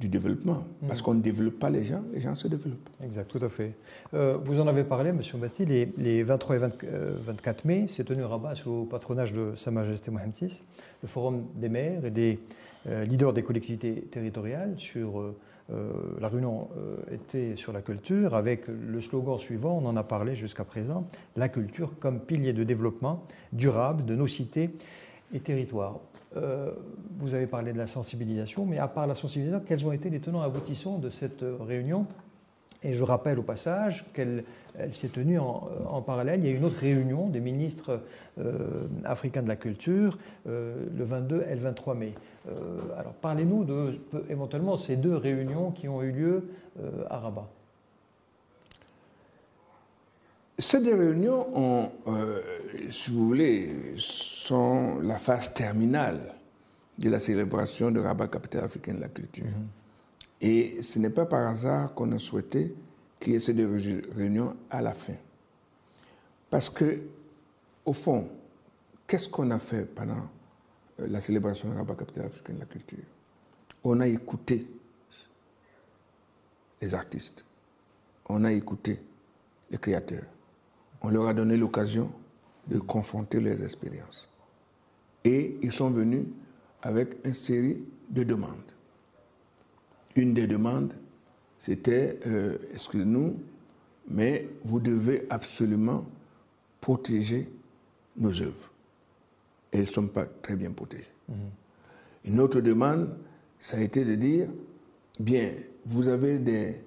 du 0.00 0.08
développement. 0.08 0.64
Parce 0.86 1.02
qu'on 1.02 1.14
ne 1.14 1.22
développe 1.22 1.58
pas 1.58 1.70
les 1.70 1.84
gens, 1.84 2.02
les 2.12 2.20
gens 2.20 2.34
se 2.34 2.48
développent. 2.48 2.88
Exact, 3.02 3.28
tout 3.28 3.44
à 3.44 3.48
fait. 3.48 3.74
Euh, 4.12 4.36
vous 4.44 4.60
en 4.60 4.66
avez 4.66 4.82
parlé, 4.82 5.10
M. 5.10 5.20
Bati, 5.34 5.64
les, 5.64 6.22
23 6.22 6.56
et 6.56 6.58
24 6.58 6.84
euh, 6.84 7.68
mai, 7.68 7.86
c'est 7.88 8.04
tenu 8.04 8.24
Rabat 8.24 8.56
sous 8.56 8.82
le 8.82 8.88
patronage 8.88 9.32
de 9.32 9.52
Sa 9.56 9.70
Majesté 9.70 10.10
Mohamed 10.10 10.34
VI, 10.34 10.60
le 11.02 11.08
Forum 11.08 11.44
des 11.54 11.68
maires 11.68 12.04
et 12.04 12.10
des 12.10 12.40
euh, 12.88 13.04
leader 13.04 13.32
des 13.32 13.42
collectivités 13.42 14.02
territoriales 14.10 14.74
sur 14.78 15.34
la 16.20 16.28
réunion 16.28 16.68
était 17.10 17.56
sur 17.56 17.72
la 17.72 17.80
culture 17.80 18.34
avec 18.34 18.68
le 18.68 19.00
slogan 19.00 19.38
suivant, 19.38 19.80
on 19.82 19.86
en 19.86 19.96
a 19.96 20.02
parlé 20.02 20.36
jusqu'à 20.36 20.62
présent, 20.62 21.08
la 21.36 21.48
culture 21.48 21.98
comme 21.98 22.20
pilier 22.20 22.52
de 22.52 22.64
développement 22.64 23.24
durable 23.50 24.04
de 24.04 24.14
nos 24.14 24.26
cités 24.26 24.68
et 25.32 25.40
territoires. 25.40 26.00
Vous 27.18 27.34
avez 27.34 27.46
parlé 27.46 27.72
de 27.72 27.78
la 27.78 27.86
sensibilisation, 27.86 28.66
mais 28.66 28.78
à 28.78 28.88
part 28.88 29.06
la 29.06 29.14
sensibilisation, 29.14 29.64
quels 29.66 29.86
ont 29.86 29.92
été 29.92 30.10
les 30.10 30.20
tenants 30.20 30.42
aboutissants 30.42 30.98
de 30.98 31.10
cette 31.10 31.44
réunion? 31.60 32.06
Et 32.82 32.92
je 32.92 33.02
rappelle 33.02 33.38
au 33.38 33.42
passage 33.42 34.04
qu'elle 34.12 34.44
elle 34.78 34.94
s'est 34.94 35.08
tenue 35.08 35.38
en, 35.38 36.02
parallèle. 36.02 36.40
Il 36.40 36.46
y 36.46 36.52
a 36.52 36.56
une 36.56 36.64
autre 36.64 36.78
réunion 36.80 37.28
des 37.28 37.40
ministres 37.40 38.00
euh, 38.38 38.86
africains 39.04 39.42
de 39.42 39.48
la 39.48 39.56
culture 39.56 40.18
euh, 40.48 40.86
le 40.96 41.04
22 41.04 41.44
et 41.48 41.54
le 41.54 41.60
23 41.60 41.94
mai. 41.94 42.14
Euh, 42.48 42.52
alors 42.98 43.12
parlez-nous 43.14 43.64
de 43.64 44.00
éventuellement 44.28 44.76
ces 44.76 44.96
deux 44.96 45.16
réunions 45.16 45.70
qui 45.70 45.88
ont 45.88 46.02
eu 46.02 46.10
lieu 46.10 46.48
à 47.08 47.18
Rabat. 47.18 47.48
Ces 50.58 50.80
deux 50.80 50.94
réunions, 50.94 51.48
ont, 51.56 51.90
si 52.90 53.10
vous 53.10 53.26
voulez, 53.26 53.94
sont 53.98 55.00
la 55.00 55.18
phase 55.18 55.52
terminale 55.52 56.34
de 56.96 57.10
la 57.10 57.18
célébration 57.18 57.90
de 57.90 58.00
Rabat, 58.00 58.28
capitale 58.28 58.64
africaine 58.64 58.96
de 58.96 59.00
la 59.00 59.08
culture. 59.08 59.44
Mm-hmm. 59.44 60.46
Et 60.46 60.82
ce 60.82 60.98
n'est 60.98 61.10
pas 61.10 61.26
par 61.26 61.48
hasard 61.48 61.94
qu'on 61.94 62.12
a 62.12 62.18
souhaité 62.18 62.74
qui 63.18 63.34
est 63.34 63.40
ces 63.40 63.54
deux 63.54 64.02
réunions 64.14 64.54
à 64.70 64.82
la 64.82 64.92
fin. 64.92 65.14
Parce 66.50 66.68
que, 66.68 67.00
au 67.84 67.94
fond, 67.94 68.28
qu'est-ce 69.06 69.28
qu'on 69.28 69.50
a 69.50 69.58
fait 69.58 69.84
pendant 69.84 70.28
euh, 71.00 71.08
la 71.08 71.20
célébration 71.20 71.70
de 71.70 71.74
la 71.76 71.94
capitale 71.94 72.26
africaine 72.26 72.56
de 72.56 72.60
la 72.60 72.66
culture? 72.66 73.04
On 73.82 73.98
a 74.00 74.06
écouté 74.06 74.66
les 76.82 76.94
artistes, 76.94 77.44
on 78.28 78.44
a 78.44 78.52
écouté 78.52 79.00
les 79.70 79.78
créateurs, 79.78 80.24
on 81.04 81.10
leur 81.10 81.28
a 81.28 81.34
donné 81.34 81.56
l'occasion 81.56 82.10
de 82.66 82.80
confronter 82.80 83.38
leurs 83.38 83.62
expériences. 83.62 84.28
Et 85.22 85.56
ils 85.62 85.72
sont 85.72 85.90
venus 85.90 86.26
avec 86.82 87.16
une 87.24 87.34
série 87.34 87.78
de 88.10 88.24
demandes. 88.24 88.50
Une 90.16 90.34
des 90.34 90.48
demandes 90.48 90.94
c'était, 91.64 92.18
euh, 92.26 92.58
excusez-nous, 92.74 93.40
mais 94.06 94.46
vous 94.64 94.80
devez 94.80 95.24
absolument 95.30 96.04
protéger 96.78 97.48
nos 98.18 98.42
œuvres. 98.42 98.70
elles 99.72 99.80
ne 99.80 99.86
sont 99.86 100.08
pas 100.08 100.26
très 100.26 100.56
bien 100.56 100.72
protégées. 100.72 101.10
Une 102.26 102.38
autre 102.38 102.60
demande, 102.60 103.16
ça 103.58 103.78
a 103.78 103.80
été 103.80 104.04
de 104.04 104.14
dire, 104.14 104.46
bien, 105.18 105.52
vous 105.86 106.06
avez 106.06 106.38
des, 106.38 106.82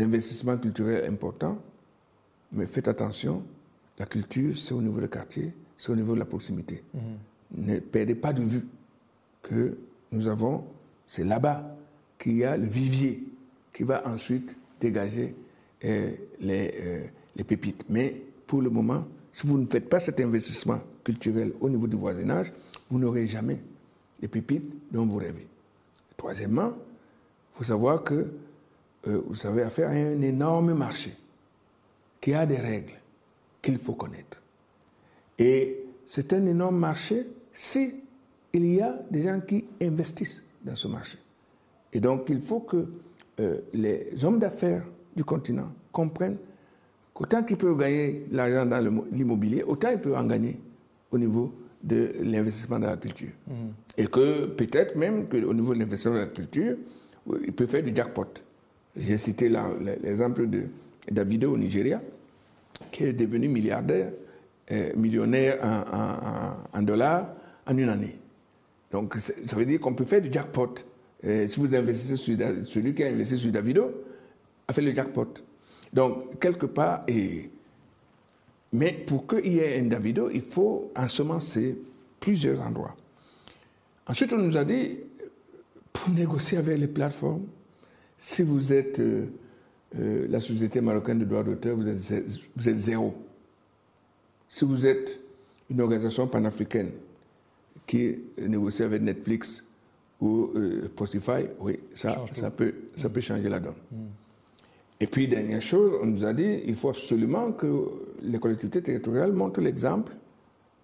investissements 0.00 0.58
culturels 0.58 1.08
importants, 1.08 1.62
mais 2.52 2.66
faites 2.66 2.88
attention, 2.88 3.42
la 3.98 4.06
culture, 4.06 4.56
c'est 4.56 4.74
au 4.74 4.82
niveau 4.82 5.00
du 5.00 5.08
quartier, 5.08 5.52
c'est 5.76 5.90
au 5.90 5.96
niveau 5.96 6.14
de 6.14 6.18
la 6.18 6.24
proximité. 6.24 6.82
Ne 7.54 7.78
perdez 7.78 8.14
pas 8.14 8.32
de 8.32 8.42
vue 8.42 8.66
que 9.42 9.76
nous 10.12 10.26
avons, 10.26 10.64
c'est 11.06 11.24
là-bas 11.24 11.76
qu'il 12.18 12.36
y 12.36 12.44
a 12.44 12.56
le 12.56 12.66
vivier 12.66 13.22
qui 13.72 13.82
va 13.82 14.06
ensuite 14.06 14.56
dégager 14.80 15.34
euh, 15.84 16.12
les, 16.40 16.74
euh, 16.80 17.04
les 17.36 17.44
pépites. 17.44 17.84
Mais 17.88 18.22
pour 18.46 18.62
le 18.62 18.70
moment, 18.70 19.06
si 19.32 19.46
vous 19.46 19.58
ne 19.58 19.66
faites 19.66 19.88
pas 19.88 20.00
cet 20.00 20.20
investissement 20.20 20.80
culturel 21.04 21.52
au 21.60 21.68
niveau 21.68 21.86
du 21.86 21.96
voisinage, 21.96 22.52
vous 22.90 22.98
n'aurez 22.98 23.26
jamais 23.26 23.60
les 24.20 24.28
pépites 24.28 24.74
dont 24.92 25.06
vous 25.06 25.16
rêvez. 25.16 25.46
Troisièmement, 26.16 26.72
il 27.54 27.58
faut 27.58 27.64
savoir 27.64 28.02
que 28.02 28.26
euh, 29.06 29.22
vous 29.26 29.46
avez 29.46 29.62
affaire 29.62 29.88
à 29.88 29.92
un 29.92 30.20
énorme 30.20 30.74
marché 30.74 31.14
qui 32.20 32.34
a 32.34 32.46
des 32.46 32.58
règles 32.58 32.94
qu'il 33.62 33.78
faut 33.78 33.94
connaître. 33.94 34.40
Et 35.38 35.84
c'est 36.06 36.32
un 36.32 36.44
énorme 36.46 36.78
marché 36.78 37.26
si 37.52 38.02
il 38.52 38.74
y 38.74 38.80
a 38.80 38.98
des 39.10 39.22
gens 39.22 39.40
qui 39.40 39.64
investissent 39.80 40.42
dans 40.64 40.76
ce 40.76 40.88
marché. 40.88 41.18
Et 41.92 42.00
donc 42.00 42.26
il 42.28 42.40
faut 42.40 42.60
que 42.60 42.86
euh, 43.40 43.60
les 43.72 44.12
hommes 44.22 44.38
d'affaires 44.38 44.84
du 45.16 45.24
continent 45.24 45.72
comprennent 45.92 46.36
qu'autant 47.14 47.42
qu'ils 47.42 47.56
peuvent 47.56 47.78
gagner 47.78 48.26
l'argent 48.30 48.66
dans 48.66 49.04
l'immobilier, 49.12 49.62
autant 49.62 49.90
ils 49.90 50.00
peuvent 50.00 50.16
en 50.16 50.26
gagner 50.26 50.60
au 51.10 51.18
niveau 51.18 51.52
de 51.82 52.12
l'investissement 52.22 52.78
dans 52.78 52.88
la 52.88 52.96
culture. 52.96 53.30
Mm. 53.46 53.52
Et 53.96 54.06
que 54.06 54.46
peut-être 54.46 54.96
même 54.96 55.28
qu'au 55.28 55.54
niveau 55.54 55.74
de 55.74 55.78
l'investissement 55.78 56.14
dans 56.14 56.20
la 56.20 56.26
culture, 56.26 56.76
il 57.44 57.52
peut 57.52 57.66
faire 57.66 57.82
du 57.82 57.94
jackpot. 57.94 58.26
J'ai 58.96 59.16
cité 59.16 59.48
l'exemple 59.48 60.48
de 60.48 60.64
Davido 61.10 61.52
au 61.52 61.58
Nigeria, 61.58 62.00
qui 62.90 63.04
est 63.04 63.12
devenu 63.12 63.48
milliardaire, 63.48 64.12
euh, 64.70 64.92
millionnaire 64.96 65.58
en, 66.72 66.82
dollars 66.82 67.28
en 67.66 67.76
une 67.76 67.88
année. 67.88 68.16
Donc 68.90 69.16
ça 69.16 69.56
veut 69.56 69.64
dire 69.64 69.80
qu'on 69.80 69.94
peut 69.94 70.04
faire 70.04 70.20
du 70.20 70.32
jackpot. 70.32 70.74
Euh, 71.24 71.46
si 71.46 71.60
vous 71.60 71.74
investissez 71.74 72.16
sur 72.16 72.36
celui 72.64 72.94
qui 72.94 73.04
a 73.04 73.08
investi 73.08 73.38
sur 73.38 73.52
Davido, 73.52 73.90
a 74.66 74.72
fait 74.72 74.82
le 74.82 74.94
jackpot. 74.94 75.34
Donc 75.92 76.38
quelque 76.40 76.66
part, 76.66 77.02
et 77.08 77.50
mais 78.72 78.92
pour 78.92 79.26
qu'il 79.26 79.52
y 79.52 79.58
ait 79.58 79.80
un 79.80 79.84
Davido, 79.84 80.30
il 80.30 80.42
faut 80.42 80.92
ensemencer 80.96 81.78
plusieurs 82.20 82.60
endroits. 82.60 82.96
Ensuite, 84.06 84.32
on 84.32 84.38
nous 84.38 84.56
a 84.56 84.64
dit, 84.64 84.98
pour 85.92 86.10
négocier 86.10 86.58
avec 86.58 86.78
les 86.78 86.86
plateformes, 86.86 87.46
si 88.16 88.42
vous 88.42 88.72
êtes 88.72 89.00
euh, 89.00 89.26
euh, 89.98 90.26
la 90.28 90.40
Société 90.40 90.80
marocaine 90.80 91.18
de 91.18 91.24
droits 91.24 91.42
d'auteur, 91.42 91.76
vous 91.76 91.88
êtes, 91.88 92.40
vous 92.56 92.68
êtes 92.68 92.78
zéro. 92.78 93.14
Si 94.48 94.64
vous 94.64 94.86
êtes 94.86 95.20
une 95.68 95.80
organisation 95.80 96.26
panafricaine 96.26 96.90
qui 97.86 98.18
négocie 98.38 98.82
avec 98.82 99.02
Netflix 99.02 99.64
ou 100.20 100.50
euh, 100.54 100.86
Spotify, 100.86 101.46
oui, 101.60 101.80
ça, 101.94 102.24
ça, 102.32 102.50
peut, 102.50 102.74
ça 102.96 103.08
peut 103.08 103.20
changer 103.20 103.48
la 103.48 103.60
donne. 103.60 103.74
Mm. 103.90 103.96
Et 105.02 105.06
puis, 105.06 105.26
dernière 105.26 105.62
chose, 105.62 105.98
on 106.02 106.06
nous 106.06 106.24
a 106.24 106.32
dit 106.34 106.60
il 106.66 106.76
faut 106.76 106.90
absolument 106.90 107.52
que 107.52 107.86
les 108.22 108.38
collectivités 108.38 108.82
territoriales 108.82 109.32
montrent 109.32 109.62
l'exemple 109.62 110.12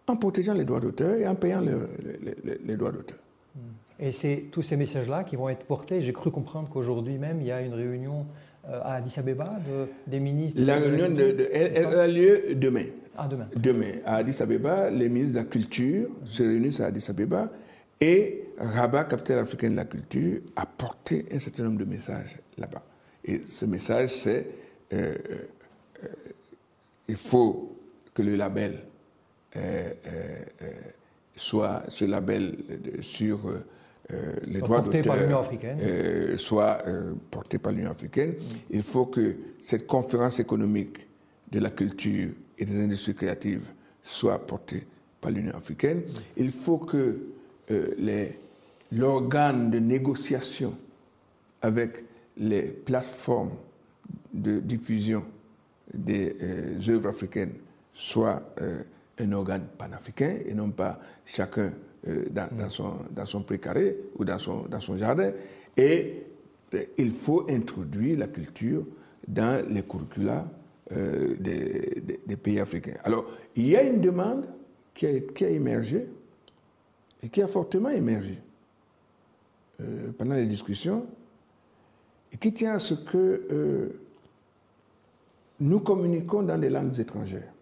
en 0.06 0.16
protégeant 0.16 0.54
les 0.54 0.64
droits 0.64 0.80
d'auteur 0.80 1.16
et 1.16 1.28
en 1.28 1.34
payant 1.34 1.60
les, 1.60 2.76
droits 2.76 2.92
d'auteur. 2.92 3.18
Hmm. 3.54 3.60
Et 3.98 4.12
c'est 4.12 4.46
tous 4.50 4.62
ces 4.62 4.76
messages-là 4.76 5.24
qui 5.24 5.36
vont 5.36 5.48
être 5.48 5.66
portés. 5.66 6.00
J'ai 6.00 6.12
cru 6.12 6.30
comprendre 6.30 6.68
qu'aujourd'hui 6.70 7.18
même, 7.18 7.40
il 7.40 7.48
y 7.48 7.52
a 7.52 7.60
une 7.60 7.74
réunion 7.74 8.26
à 8.68 8.94
Addis 8.94 9.18
Abeba 9.18 9.58
des 10.06 10.20
ministres. 10.20 10.62
La 10.62 10.76
réunion 10.76 11.08
de, 11.08 11.48
elle, 11.52 11.86
a 11.86 12.06
lieu 12.06 12.54
demain. 12.54 12.86
Ah, 13.16 13.28
demain. 13.28 13.48
Demain. 13.56 13.92
À 14.04 14.16
Addis 14.16 14.42
Abeba, 14.42 14.90
les 14.90 15.08
ministres 15.08 15.34
de 15.34 15.38
la 15.38 15.44
Culture 15.44 16.08
se 16.24 16.42
réunissent 16.42 16.80
à 16.80 16.86
Addis 16.86 17.06
Abeba 17.08 17.48
et 18.00 18.44
Rabat, 18.58 19.04
capitale 19.04 19.38
africaine 19.38 19.72
de 19.72 19.76
la 19.76 19.84
culture, 19.84 20.40
a 20.54 20.66
porté 20.66 21.26
un 21.30 21.38
certain 21.38 21.64
nombre 21.64 21.78
de 21.78 21.84
messages 21.84 22.38
là-bas. 22.56 22.82
Et 23.24 23.42
ce 23.46 23.64
message, 23.64 24.10
c'est 24.10 24.46
euh, 24.92 25.14
euh, 26.02 26.08
il 27.08 27.16
faut 27.16 27.76
que 28.14 28.22
le 28.22 28.36
label 28.36 28.82
euh, 29.56 29.92
soit 31.34 31.84
ce 31.88 32.04
label 32.04 32.56
sur 33.00 33.40
les 34.46 34.60
droits 34.60 34.80
d'auteur 34.80 36.38
soit 36.38 36.84
porté 37.30 37.58
par 37.58 37.72
l'Union 37.72 37.90
africaine. 37.90 38.30
Mm. 38.30 38.54
Il 38.70 38.82
faut 38.82 39.06
que 39.06 39.36
cette 39.60 39.86
conférence 39.86 40.38
économique 40.38 41.06
de 41.50 41.58
la 41.58 41.70
culture 41.70 42.30
et 42.58 42.64
des 42.64 42.80
industries 42.80 43.14
créatives 43.14 43.66
soit 44.02 44.38
portée 44.46 44.86
par 45.20 45.30
l'Union 45.32 45.54
africaine. 45.54 45.98
Mm. 45.98 46.02
Il 46.36 46.52
faut 46.52 46.78
que 46.78 47.18
l'organe 48.92 49.70
de 49.70 49.78
négociation 49.78 50.74
avec 51.62 52.04
les 52.36 52.62
plateformes 52.62 53.56
de 54.32 54.60
diffusion 54.60 55.24
des 55.92 56.36
euh, 56.42 56.78
œuvres 56.88 57.08
africaines 57.08 57.52
soient 57.92 58.42
euh, 58.60 58.82
un 59.18 59.32
organe 59.32 59.66
panafricain 59.78 60.36
et 60.46 60.52
non 60.54 60.70
pas 60.70 60.98
chacun 61.24 61.62
euh, 61.62 61.70
dans, 62.30 62.48
dans, 62.56 62.68
son, 62.68 62.94
dans 63.10 63.26
son 63.26 63.42
précaré 63.42 63.96
ou 64.18 64.24
dans 64.24 64.38
son, 64.38 64.62
dans 64.68 64.80
son 64.80 64.96
jardin. 64.96 65.32
Et 65.76 66.22
il 66.98 67.12
faut 67.12 67.46
introduire 67.48 68.18
la 68.18 68.28
culture 68.28 68.84
dans 69.26 69.64
les 69.68 69.82
curricula 69.82 70.46
des, 70.90 72.02
des, 72.26 72.36
pays 72.36 72.60
africains. 72.60 72.96
Alors, 73.02 73.26
il 73.56 73.66
y 73.66 73.76
a 73.76 73.82
une 73.82 74.00
demande 74.00 74.46
qui 74.94 75.06
a, 75.06 75.48
émergé 75.48 76.06
et 77.22 77.28
qui 77.28 77.42
a 77.42 77.48
fortement 77.48 77.90
émergé 77.90 78.38
pendant 80.16 80.34
les 80.34 80.46
discussions 80.46 81.06
et 82.32 82.38
qui 82.38 82.52
tient 82.52 82.74
à 82.74 82.78
ce 82.78 82.94
que 82.94 83.46
euh, 83.50 84.00
nous 85.60 85.80
communiquons 85.80 86.42
dans 86.42 86.58
des 86.58 86.68
langues 86.68 86.98
étrangères. 86.98 87.52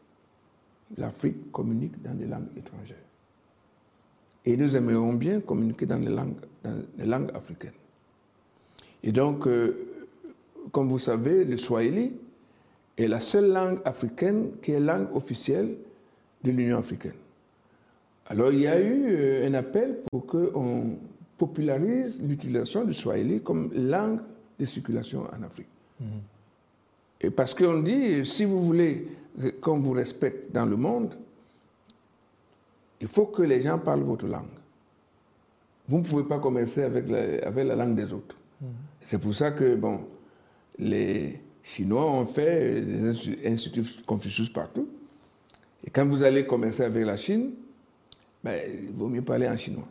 L'Afrique 0.96 1.52
communique 1.52 2.00
dans 2.02 2.14
des 2.14 2.26
langues 2.26 2.48
étrangères. 2.56 3.03
Et 4.44 4.56
nous 4.56 4.76
aimerions 4.76 5.12
bien 5.14 5.40
communiquer 5.40 5.86
dans 5.86 5.98
les 5.98 6.10
langues, 6.10 6.34
dans 6.62 6.82
les 6.98 7.06
langues 7.06 7.30
africaines. 7.34 7.72
Et 9.02 9.12
donc, 9.12 9.46
euh, 9.46 9.86
comme 10.72 10.88
vous 10.88 10.98
savez, 10.98 11.44
le 11.44 11.56
Swahili 11.56 12.12
est 12.96 13.08
la 13.08 13.20
seule 13.20 13.50
langue 13.50 13.78
africaine 13.84 14.50
qui 14.62 14.72
est 14.72 14.80
langue 14.80 15.14
officielle 15.14 15.76
de 16.42 16.50
l'Union 16.50 16.78
africaine. 16.78 17.14
Alors, 18.26 18.52
il 18.52 18.60
y 18.60 18.66
a 18.66 18.80
eu 18.80 19.06
euh, 19.08 19.48
un 19.48 19.54
appel 19.54 19.98
pour 20.10 20.26
qu'on 20.26 20.96
popularise 21.36 22.22
l'utilisation 22.22 22.84
du 22.84 22.94
Swahili 22.94 23.40
comme 23.40 23.70
langue 23.74 24.20
de 24.58 24.64
circulation 24.64 25.22
en 25.22 25.42
Afrique. 25.42 25.68
Et 27.20 27.30
parce 27.30 27.54
qu'on 27.54 27.80
dit, 27.80 28.24
si 28.24 28.44
vous 28.44 28.62
voulez 28.62 29.08
qu'on 29.60 29.78
vous 29.78 29.92
respecte 29.92 30.52
dans 30.52 30.66
le 30.66 30.76
monde, 30.76 31.14
il 33.04 33.08
faut 33.08 33.26
que 33.26 33.42
les 33.42 33.60
gens 33.60 33.78
parlent 33.78 34.02
votre 34.02 34.26
langue. 34.26 34.56
Vous 35.88 35.98
ne 35.98 36.04
pouvez 36.04 36.24
pas 36.24 36.38
commercer 36.38 36.82
avec 36.82 37.08
la, 37.08 37.46
avec 37.46 37.66
la 37.66 37.74
langue 37.74 37.94
des 37.94 38.12
autres. 38.12 38.36
C'est 39.02 39.18
pour 39.18 39.34
ça 39.34 39.50
que, 39.50 39.74
bon, 39.74 40.00
les 40.78 41.40
Chinois 41.62 42.10
ont 42.10 42.24
fait 42.24 42.80
des 42.80 43.46
instituts 43.46 44.02
Confucius 44.06 44.48
partout. 44.48 44.88
Et 45.86 45.90
quand 45.90 46.06
vous 46.06 46.22
allez 46.22 46.46
commercer 46.46 46.82
avec 46.82 47.04
la 47.04 47.16
Chine, 47.16 47.50
ben, 48.42 48.58
il 48.66 48.92
vaut 48.92 49.08
mieux 49.08 49.22
parler 49.22 49.48
en 49.48 49.56
chinois. 49.56 49.88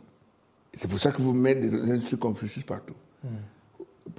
C'est 0.72 0.88
pour 0.88 0.98
ça 0.98 1.12
que 1.12 1.22
vous 1.22 1.32
mettez 1.32 1.68
des 1.68 1.90
instituts 1.92 2.16
Confucius 2.16 2.64
partout 2.64 2.94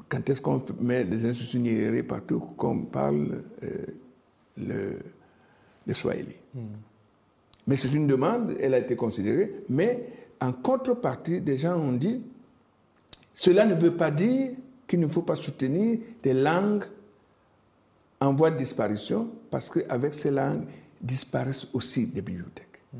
quand 0.09 0.29
est-ce 0.29 0.41
qu'on 0.41 0.63
met 0.79 1.03
des 1.03 1.25
institutions 1.25 2.03
partout 2.07 2.39
qu'on 2.39 2.85
parle 2.85 3.43
euh, 3.63 3.85
le, 4.57 4.99
le, 5.85 5.93
Swahili? 5.93 6.35
Hmm. 6.53 6.65
Mais 7.67 7.75
c'est 7.75 7.91
une 7.93 8.07
demande, 8.07 8.55
elle 8.59 8.73
a 8.73 8.79
été 8.79 8.95
considérée, 8.95 9.51
mais 9.69 10.09
en 10.39 10.51
contrepartie, 10.51 11.41
des 11.41 11.57
gens 11.57 11.75
ont 11.77 11.93
dit 11.93 12.21
cela 13.33 13.65
ne 13.65 13.73
veut 13.73 13.95
pas 13.95 14.11
dire 14.11 14.51
qu'il 14.87 14.99
ne 14.99 15.07
faut 15.07 15.23
pas 15.23 15.35
soutenir 15.35 15.99
des 16.21 16.33
langues 16.33 16.85
en 18.21 18.33
voie 18.33 18.51
de 18.51 18.57
disparition, 18.57 19.29
parce 19.49 19.69
qu'avec 19.69 20.13
ces 20.13 20.31
langues 20.31 20.63
disparaissent 21.01 21.67
aussi 21.73 22.07
des 22.07 22.21
bibliothèques 22.21 22.79
hmm. 22.93 22.97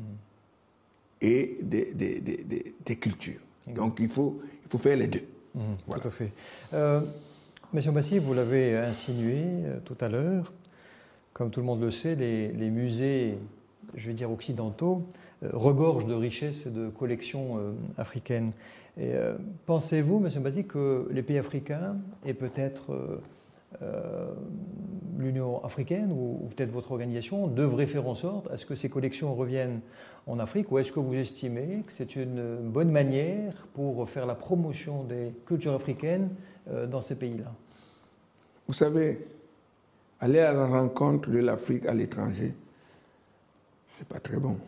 et 1.22 1.58
des, 1.62 1.92
des, 1.94 2.20
des, 2.20 2.74
des 2.84 2.96
cultures. 2.96 3.40
Donc 3.66 3.96
il 4.00 4.08
faut, 4.08 4.40
il 4.64 4.70
faut 4.70 4.78
faire 4.78 4.96
les 4.96 5.08
deux. 5.08 5.24
Mmh, 5.54 5.60
tout 5.86 6.08
à 6.08 6.10
fait. 6.10 6.32
Euh, 6.74 7.00
Monsieur 7.72 7.90
Bassi, 7.90 8.18
vous 8.18 8.34
l'avez 8.34 8.76
insinué 8.76 9.38
euh, 9.38 9.78
tout 9.84 9.96
à 10.00 10.08
l'heure, 10.08 10.52
comme 11.32 11.50
tout 11.50 11.60
le 11.60 11.66
monde 11.66 11.80
le 11.80 11.90
sait, 11.90 12.14
les, 12.14 12.70
musées, 12.70 13.38
je 13.94 14.06
vais 14.06 14.14
dire 14.14 14.30
occidentaux, 14.30 15.02
euh, 15.42 15.50
regorgent 15.52 16.06
de 16.06 16.14
richesses 16.14 16.66
et 16.66 16.70
de 16.70 16.88
collections 16.88 17.58
euh, 17.58 17.72
africaines. 17.98 18.52
Pensez-vous, 19.66 20.20
Monsieur 20.20 20.40
Bassi, 20.40 20.64
que 20.64 21.06
les 21.12 21.22
pays 21.22 21.36
africains 21.36 21.96
et 22.24 22.32
peut-être 22.32 23.20
l'Union 25.18 25.62
africaine 25.64 26.10
ou, 26.12 26.48
peut-être 26.56 26.70
votre 26.70 26.92
organisation 26.92 27.46
devraient 27.46 27.86
faire 27.86 28.06
en 28.06 28.14
sorte 28.14 28.50
à 28.50 28.56
ce 28.56 28.64
que 28.64 28.74
ces 28.74 28.88
collections 28.88 29.34
reviennent 29.34 29.80
en 30.26 30.38
Afrique 30.38 30.72
ou 30.72 30.78
est-ce 30.78 30.92
que 30.92 31.00
vous 31.00 31.14
estimez 31.14 31.82
que 31.86 31.92
c'est 31.92 32.16
une 32.16 32.56
bonne 32.62 32.90
manière 32.90 33.66
pour 33.74 34.08
faire 34.08 34.26
la 34.26 34.34
promotion 34.34 35.04
des 35.04 35.32
cultures 35.46 35.74
africaines 35.74 36.30
euh, 36.70 36.86
dans 36.86 37.02
ces 37.02 37.14
pays-là? 37.14 37.52
Vous 38.66 38.74
savez, 38.74 39.26
aller 40.20 40.40
à 40.40 40.52
la 40.52 40.66
rencontre 40.66 41.30
de 41.30 41.38
l'Afrique 41.38 41.86
à 41.86 41.94
l'étranger, 41.94 42.54
c'est 43.96 44.06
pas 44.06 44.20
très 44.20 44.36
bon. 44.36 44.58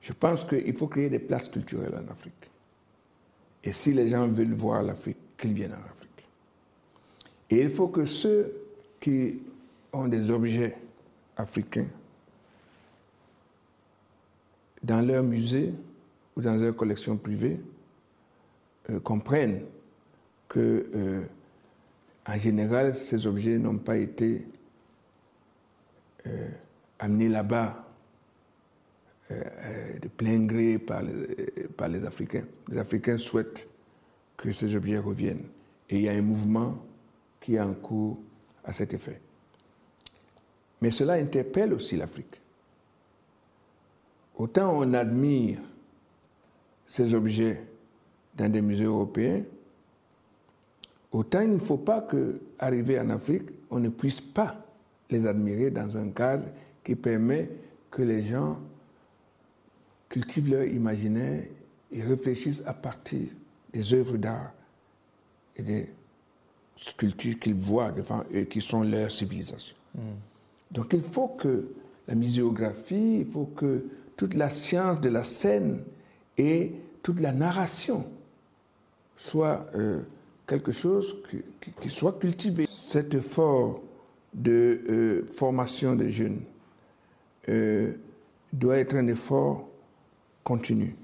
Je 0.00 0.12
pense 0.12 0.44
qu'il 0.44 0.74
faut 0.76 0.86
créer 0.86 1.10
des 1.10 1.18
places 1.18 1.48
culturelles 1.48 1.94
en 1.94 2.10
Afrique. 2.10 2.50
Et 3.62 3.72
si 3.72 3.92
les 3.92 4.08
gens 4.08 4.26
veulent 4.28 4.54
voir 4.54 4.82
l'Afrique, 4.82 5.18
qu'ils 5.36 5.52
viennent 5.52 5.72
en 5.72 5.90
Afrique. 5.90 6.28
Et 7.50 7.62
il 7.62 7.70
faut 7.70 7.88
que 7.88 8.06
ceux 8.06 8.52
qui 9.00 9.40
ont 9.92 10.08
des 10.08 10.30
objets 10.30 10.76
africains 11.36 11.86
dans 14.82 15.00
leur 15.00 15.22
musée 15.22 15.74
ou 16.36 16.40
dans 16.40 16.56
leur 16.56 16.74
collection 16.74 17.16
privée 17.16 17.60
euh, 18.90 19.00
comprennent 19.00 19.62
que, 20.48 20.88
euh, 20.94 21.24
en 22.26 22.38
général, 22.38 22.94
ces 22.94 23.26
objets 23.26 23.58
n'ont 23.58 23.78
pas 23.78 23.96
été 23.96 24.46
euh, 26.26 26.48
amenés 26.98 27.28
là-bas 27.28 27.84
de 29.30 30.08
plein 30.08 30.46
gré 30.46 30.78
par 30.78 31.02
les, 31.02 31.68
par 31.76 31.88
les 31.88 32.04
Africains. 32.04 32.44
Les 32.68 32.78
Africains 32.78 33.18
souhaitent 33.18 33.68
que 34.36 34.52
ces 34.52 34.74
objets 34.74 34.98
reviennent. 34.98 35.44
Et 35.90 35.96
il 35.96 36.02
y 36.02 36.08
a 36.08 36.12
un 36.12 36.22
mouvement 36.22 36.78
qui 37.40 37.56
est 37.56 37.60
en 37.60 37.74
cours 37.74 38.18
à 38.64 38.72
cet 38.72 38.94
effet. 38.94 39.20
Mais 40.80 40.90
cela 40.90 41.14
interpelle 41.14 41.74
aussi 41.74 41.96
l'Afrique. 41.96 42.40
Autant 44.36 44.78
on 44.78 44.94
admire 44.94 45.58
ces 46.86 47.12
objets 47.14 47.62
dans 48.36 48.50
des 48.50 48.62
musées 48.62 48.84
européens, 48.84 49.42
autant 51.10 51.40
il 51.40 51.50
ne 51.50 51.58
faut 51.58 51.78
pas 51.78 52.00
que, 52.00 52.40
arrivé 52.58 52.98
en 53.00 53.10
Afrique, 53.10 53.48
on 53.70 53.80
ne 53.80 53.88
puisse 53.88 54.20
pas 54.20 54.64
les 55.10 55.26
admirer 55.26 55.70
dans 55.70 55.96
un 55.96 56.10
cadre 56.10 56.44
qui 56.88 56.96
permet 56.96 57.50
que 57.90 58.00
les 58.00 58.22
gens 58.26 58.58
cultivent 60.08 60.50
leur 60.50 60.64
imaginaire 60.64 61.44
et 61.92 62.02
réfléchissent 62.02 62.62
à 62.64 62.72
partir 62.72 63.28
des 63.74 63.92
œuvres 63.92 64.16
d'art 64.16 64.54
et 65.54 65.62
des 65.62 65.90
sculptures 66.78 67.38
qu'ils 67.38 67.56
voient 67.56 67.90
devant 67.92 68.24
eux, 68.34 68.44
qui 68.44 68.62
sont 68.62 68.84
leur 68.84 69.10
civilisation. 69.10 69.76
Hmm. 69.94 70.16
Donc 70.70 70.94
il 70.94 71.02
faut 71.02 71.28
que 71.28 71.68
la 72.06 72.14
muséographie, 72.14 73.18
il 73.18 73.26
faut 73.26 73.52
que 73.54 73.84
toute 74.16 74.32
la 74.32 74.48
science 74.48 74.98
de 74.98 75.10
la 75.10 75.24
scène 75.24 75.82
et 76.38 76.72
toute 77.02 77.20
la 77.20 77.32
narration 77.32 78.06
soit 79.14 79.66
euh, 79.74 80.00
quelque 80.46 80.72
chose 80.72 81.16
qui, 81.82 81.90
soit 81.90 82.18
cultivé. 82.18 82.66
Cet 82.66 83.12
effort 83.12 83.82
de 84.32 84.80
euh, 84.88 85.26
formation 85.26 85.94
des 85.94 86.10
jeunes 86.10 86.40
euh, 87.48 87.92
doit 88.52 88.78
être 88.78 88.94
un 88.94 89.06
effort 89.06 89.68
continu, 90.44 90.94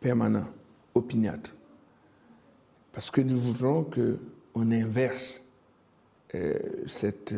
permanent, 0.00 0.46
opiniâtre. 0.94 1.54
Parce 2.92 3.10
que 3.10 3.20
nous 3.20 3.36
voudrons 3.38 3.84
qu'on 3.84 4.70
inverse 4.72 5.44
cette 6.86 7.34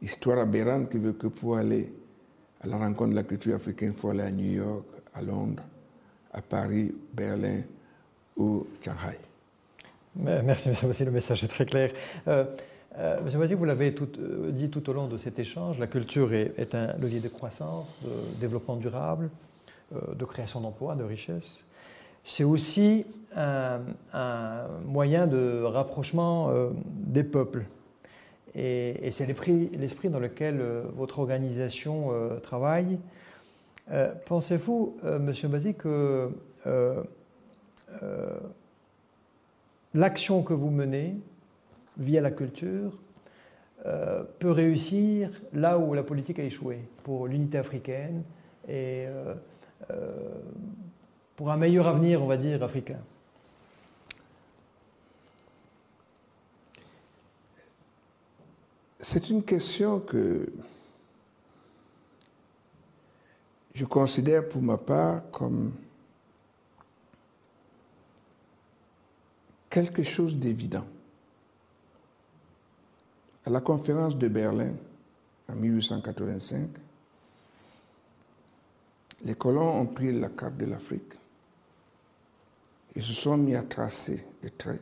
histoire 0.00 0.38
aberrante 0.38 0.90
qui 0.90 0.98
veut 0.98 1.12
que 1.12 1.28
pour 1.28 1.56
aller 1.56 1.92
à 2.62 2.66
la 2.66 2.76
rencontre 2.76 3.10
de 3.10 3.16
la 3.16 3.22
culture 3.22 3.54
africaine, 3.54 3.92
il 3.94 3.98
faut 3.98 4.10
aller 4.10 4.22
à 4.22 4.30
New 4.30 4.52
York, 4.52 4.86
à 5.14 5.22
Londres, 5.22 5.62
à 6.32 6.40
Paris, 6.40 6.94
Berlin 7.12 7.62
ou 8.36 8.66
Shanghai. 8.84 9.18
Merci, 10.14 10.68
M. 10.82 10.92
Le 11.00 11.10
message 11.10 11.44
est 11.44 11.48
très 11.48 11.66
clair. 11.66 11.92
Euh, 12.28 12.44
euh, 12.98 13.18
M. 13.18 13.38
Bassi, 13.38 13.54
vous 13.54 13.64
l'avez 13.64 13.94
euh, 14.00 14.50
dit 14.50 14.70
tout 14.70 14.88
au 14.90 14.92
long 14.92 15.06
de 15.06 15.16
cet 15.16 15.38
échange, 15.38 15.78
la 15.78 15.86
culture 15.86 16.32
est, 16.34 16.74
un 16.74 16.96
levier 16.98 17.20
de 17.20 17.28
croissance, 17.28 17.98
de 18.04 18.40
développement 18.40 18.76
durable, 18.76 19.30
de 19.92 20.24
création 20.24 20.60
d'emplois, 20.60 20.94
de 20.94 21.04
richesse. 21.04 21.64
C'est 22.24 22.44
aussi 22.44 23.04
un, 23.36 23.80
moyen 24.86 25.26
de 25.26 25.62
rapprochement 25.62 26.50
des 26.84 27.24
peuples. 27.24 27.66
Et, 28.54 29.10
c'est 29.10 29.26
l'esprit 29.26 30.08
dans 30.08 30.18
lequel 30.18 30.60
euh, 30.60 30.82
votre 30.94 31.18
organisation 31.18 32.10
euh, 32.12 32.38
travaille. 32.38 32.98
Euh, 33.90 34.12
pensez-vous, 34.26 34.96
Monsieur 35.20 35.48
Bazi, 35.48 35.74
que 35.74 36.30
l'action 39.94 40.42
que 40.42 40.54
vous 40.54 40.70
menez 40.70 41.16
via 41.96 42.20
la 42.20 42.30
culture 42.30 42.92
peut 44.38 44.50
réussir 44.50 45.30
là 45.52 45.76
où 45.78 45.92
la 45.92 46.04
politique 46.04 46.38
a 46.38 46.44
échoué 46.44 46.78
pour 47.02 47.26
l'unité 47.26 47.58
africaine 47.58 48.22
et 48.68 49.06
pour 51.34 51.50
un 51.50 51.56
meilleur 51.56 51.88
avenir, 51.88 52.22
on 52.22 52.26
va 52.26 52.36
dire, 52.36 52.62
africain 52.62 53.00
C'est 59.04 59.30
une 59.30 59.42
question 59.42 59.98
que 59.98 60.46
je 63.74 63.84
considère 63.84 64.48
pour 64.48 64.62
ma 64.62 64.78
part 64.78 65.28
comme 65.32 65.72
quelque 69.68 70.04
chose 70.04 70.36
d'évident. 70.36 70.86
À 73.44 73.50
la 73.50 73.60
conférence 73.60 74.16
de 74.16 74.28
Berlin 74.28 74.72
en 75.48 75.54
1885, 75.56 76.68
les 79.24 79.34
colons 79.34 79.80
ont 79.80 79.86
pris 79.86 80.18
la 80.18 80.28
carte 80.28 80.56
de 80.56 80.66
l'Afrique 80.66 81.14
et 82.94 83.00
se 83.00 83.12
sont 83.12 83.36
mis 83.36 83.54
à 83.54 83.62
tracer 83.62 84.26
des 84.42 84.50
traits 84.50 84.80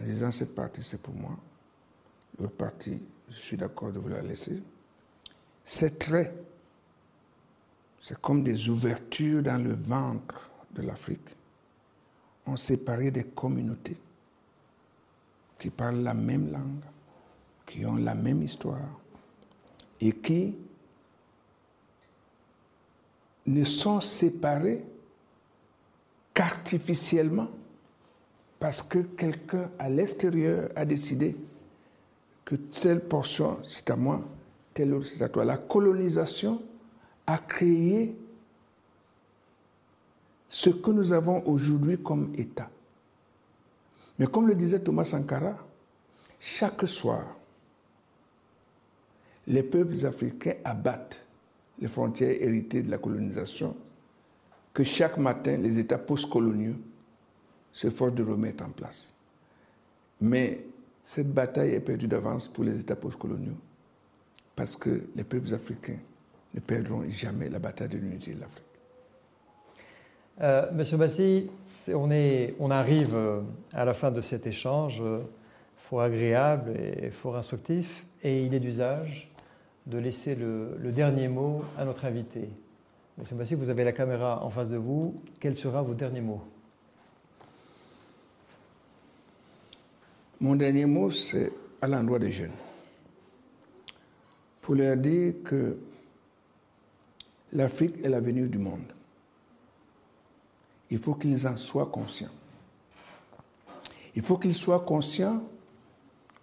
en 0.00 0.04
disant 0.04 0.30
cette 0.30 0.54
partie 0.54 0.82
c'est 0.82 1.00
pour 1.00 1.14
moi, 1.14 1.36
l'autre 2.38 2.54
partie, 2.54 2.98
je 3.28 3.36
suis 3.36 3.56
d'accord 3.56 3.92
de 3.92 3.98
vous 3.98 4.08
la 4.08 4.22
laisser. 4.22 4.62
Ces 5.64 5.96
traits, 5.96 6.32
c'est 8.00 8.20
comme 8.20 8.42
des 8.42 8.68
ouvertures 8.68 9.42
dans 9.42 9.62
le 9.62 9.74
ventre 9.74 10.50
de 10.72 10.82
l'Afrique, 10.82 11.28
ont 12.46 12.56
séparé 12.56 13.10
des 13.10 13.24
communautés 13.24 13.98
qui 15.58 15.68
parlent 15.68 16.02
la 16.02 16.14
même 16.14 16.50
langue, 16.50 16.82
qui 17.70 17.86
ont 17.86 17.96
la 17.96 18.14
même 18.14 18.42
histoire 18.42 19.00
et 20.00 20.12
qui 20.12 20.56
ne 23.46 23.64
sont 23.64 24.00
séparées 24.00 24.84
qu'artificiellement 26.34 27.48
parce 28.58 28.82
que 28.82 28.98
quelqu'un 28.98 29.70
à 29.78 29.88
l'extérieur 29.88 30.70
a 30.76 30.84
décidé 30.84 31.36
que 32.44 32.56
telle 32.56 33.00
portion, 33.00 33.58
c'est 33.64 33.88
à 33.90 33.96
moi, 33.96 34.20
telle 34.74 34.92
autre, 34.92 35.06
c'est 35.06 35.22
à 35.22 35.28
toi. 35.28 35.44
La 35.44 35.56
colonisation 35.56 36.60
a 37.26 37.38
créé 37.38 38.16
ce 40.48 40.70
que 40.70 40.90
nous 40.90 41.12
avons 41.12 41.46
aujourd'hui 41.46 42.02
comme 42.02 42.32
État. 42.36 42.68
Mais 44.18 44.26
comme 44.26 44.48
le 44.48 44.54
disait 44.54 44.80
Thomas 44.80 45.04
Sankara, 45.04 45.56
chaque 46.38 46.86
soir, 46.88 47.36
les 49.50 49.64
peuples 49.64 50.06
africains 50.06 50.54
abattent 50.64 51.22
les 51.80 51.88
frontières 51.88 52.40
héritées 52.40 52.82
de 52.82 52.90
la 52.90 52.98
colonisation 52.98 53.76
que 54.72 54.84
chaque 54.84 55.18
matin 55.18 55.56
les 55.56 55.78
États 55.78 55.98
postcoloniaux 55.98 56.76
s'efforcent 57.72 58.14
de 58.14 58.22
remettre 58.22 58.64
en 58.64 58.70
place. 58.70 59.12
Mais 60.20 60.64
cette 61.02 61.32
bataille 61.32 61.74
est 61.74 61.80
perdue 61.80 62.06
d'avance 62.06 62.46
pour 62.46 62.62
les 62.62 62.78
États 62.78 62.94
postcoloniaux 62.94 63.56
parce 64.54 64.76
que 64.76 65.02
les 65.16 65.24
peuples 65.24 65.52
africains 65.52 65.98
ne 66.54 66.60
perdront 66.60 67.02
jamais 67.08 67.48
la 67.48 67.58
bataille 67.58 67.88
de 67.88 67.98
l'unité 67.98 68.34
de 68.34 68.40
l'Afrique. 68.40 68.64
Euh, 70.42 70.70
Monsieur 70.72 70.96
Bassi, 70.96 71.50
on, 71.88 72.70
arrive 72.70 73.14
euh, 73.14 73.40
à 73.72 73.84
la 73.84 73.94
fin 73.94 74.12
de 74.12 74.20
cet 74.20 74.46
échange 74.46 75.00
euh, 75.00 75.20
fort 75.76 76.02
agréable 76.02 76.72
et 76.78 77.10
fort 77.10 77.36
instructif, 77.36 78.06
et 78.22 78.44
il 78.44 78.54
est 78.54 78.60
d'usage 78.60 79.29
de 79.90 79.98
laisser 79.98 80.36
le, 80.36 80.92
dernier 80.92 81.28
mot 81.28 81.64
à 81.76 81.84
notre 81.84 82.04
invité. 82.04 82.48
Monsieur 83.18 83.34
Bassi, 83.34 83.54
vous 83.56 83.68
avez 83.68 83.84
la 83.84 83.92
caméra 83.92 84.42
en 84.44 84.48
face 84.48 84.70
de 84.70 84.76
vous. 84.76 85.16
Quel 85.40 85.56
sera 85.56 85.82
vos 85.82 85.94
derniers 85.94 86.20
mots? 86.20 86.42
Mon 90.40 90.54
dernier 90.54 90.86
mot, 90.86 91.10
c'est 91.10 91.52
à 91.82 91.88
l'endroit 91.88 92.20
des 92.20 92.30
jeunes. 92.30 92.52
Pour 94.62 94.76
leur 94.76 94.96
dire 94.96 95.34
que 95.44 95.76
l'Afrique 97.52 97.96
est 98.04 98.08
l'avenir 98.08 98.46
du 98.46 98.58
monde. 98.58 98.94
Il 100.88 100.98
faut 100.98 101.14
qu'ils 101.14 101.46
en 101.46 101.56
soient 101.56 101.86
conscients. 101.86 102.30
Il 104.14 104.22
faut 104.22 104.38
qu'ils 104.38 104.54
soient 104.54 104.80
conscients 104.80 105.42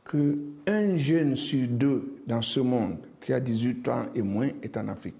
qu'un 0.10 0.98
jeune 0.98 1.36
sur 1.36 1.68
deux 1.68 2.22
dans 2.28 2.42
ce 2.42 2.60
monde 2.60 3.07
qui 3.28 3.34
a 3.34 3.42
18 3.42 3.88
ans 3.90 4.06
et 4.16 4.22
moins 4.22 4.52
est 4.64 4.78
en 4.78 4.88
Afrique. 4.88 5.20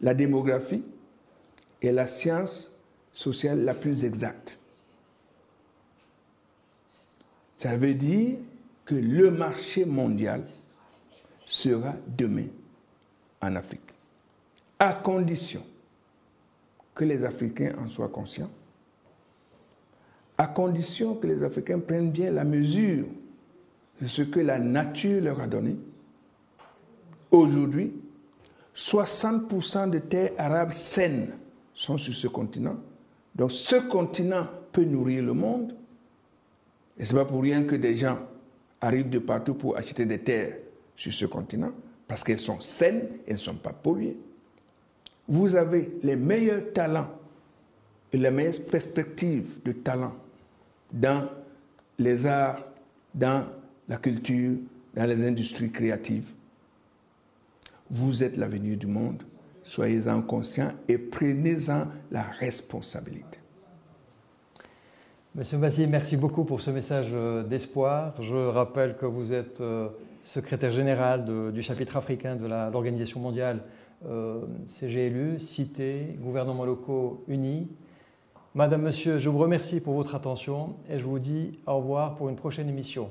La 0.00 0.14
démographie 0.14 0.82
est 1.80 1.92
la 1.92 2.08
science 2.08 2.76
sociale 3.12 3.64
la 3.64 3.72
plus 3.72 4.04
exacte. 4.04 4.58
Ça 7.56 7.76
veut 7.76 7.94
dire 7.94 8.36
que 8.84 8.96
le 8.96 9.30
marché 9.30 9.84
mondial 9.84 10.42
sera 11.46 11.94
demain 12.08 12.48
en 13.40 13.54
Afrique, 13.54 13.94
à 14.80 14.94
condition 14.94 15.62
que 16.96 17.04
les 17.04 17.24
Africains 17.24 17.76
en 17.78 17.86
soient 17.86 18.08
conscients, 18.08 18.50
à 20.36 20.48
condition 20.48 21.14
que 21.14 21.28
les 21.28 21.44
Africains 21.44 21.78
prennent 21.78 22.10
bien 22.10 22.32
la 22.32 22.42
mesure 22.42 23.06
de 24.02 24.08
ce 24.08 24.22
que 24.22 24.40
la 24.40 24.58
nature 24.58 25.22
leur 25.22 25.40
a 25.40 25.46
donné. 25.46 25.76
Aujourd'hui, 27.30 27.92
60% 28.74 29.90
de 29.90 29.98
terres 29.98 30.32
arabes 30.38 30.72
saines 30.72 31.30
sont 31.74 31.96
sur 31.96 32.14
ce 32.14 32.26
continent. 32.28 32.76
Donc 33.34 33.52
ce 33.52 33.76
continent 33.76 34.46
peut 34.72 34.84
nourrir 34.84 35.24
le 35.24 35.32
monde. 35.32 35.74
Et 36.98 37.04
ce 37.04 37.12
n'est 37.14 37.20
pas 37.20 37.26
pour 37.26 37.42
rien 37.42 37.64
que 37.64 37.76
des 37.76 37.96
gens 37.96 38.18
arrivent 38.80 39.10
de 39.10 39.18
partout 39.18 39.54
pour 39.54 39.76
acheter 39.76 40.04
des 40.04 40.18
terres 40.18 40.56
sur 40.96 41.12
ce 41.12 41.26
continent, 41.26 41.72
parce 42.06 42.24
qu'elles 42.24 42.40
sont 42.40 42.60
saines, 42.60 43.08
elles 43.26 43.34
ne 43.34 43.38
sont 43.38 43.54
pas 43.54 43.72
polluées. 43.72 44.16
Vous 45.28 45.54
avez 45.54 45.92
les 46.02 46.16
meilleurs 46.16 46.72
talents 46.72 47.10
et 48.12 48.16
les 48.16 48.30
meilleures 48.30 48.64
perspectives 48.70 49.58
de 49.64 49.72
talent 49.72 50.14
dans 50.92 51.28
les 51.98 52.26
arts, 52.26 52.64
dans 53.14 53.44
la 53.88 53.96
culture, 53.98 54.56
dans 54.94 55.04
les 55.04 55.26
industries 55.26 55.70
créatives. 55.70 56.32
Vous 57.90 58.22
êtes 58.22 58.36
l'avenir 58.36 58.76
du 58.76 58.86
monde. 58.86 59.22
Soyez-en 59.62 60.22
conscients 60.22 60.72
et 60.88 60.98
prenez-en 60.98 61.86
la 62.10 62.22
responsabilité. 62.22 63.38
Monsieur 65.34 65.58
Bassi, 65.58 65.86
merci 65.86 66.16
beaucoup 66.16 66.44
pour 66.44 66.60
ce 66.60 66.70
message 66.70 67.10
euh, 67.12 67.42
d'espoir. 67.42 68.14
Je 68.20 68.34
rappelle 68.34 68.96
que 68.96 69.06
vous 69.06 69.32
êtes 69.32 69.60
euh, 69.60 69.88
secrétaire 70.24 70.72
général 70.72 71.52
du 71.52 71.62
chapitre 71.62 71.96
africain 71.96 72.34
de 72.34 72.46
l'Organisation 72.46 73.20
mondiale 73.20 73.62
euh, 74.06 74.40
CGLU, 74.66 75.38
Cité, 75.40 76.16
gouvernements 76.20 76.64
locaux 76.64 77.24
unis. 77.28 77.68
Madame, 78.54 78.82
Monsieur, 78.82 79.18
je 79.18 79.28
vous 79.28 79.38
remercie 79.38 79.80
pour 79.80 79.94
votre 79.94 80.14
attention 80.14 80.76
et 80.90 80.98
je 80.98 81.04
vous 81.04 81.18
dis 81.18 81.58
au 81.66 81.76
revoir 81.76 82.16
pour 82.16 82.28
une 82.28 82.36
prochaine 82.36 82.68
émission. 82.68 83.10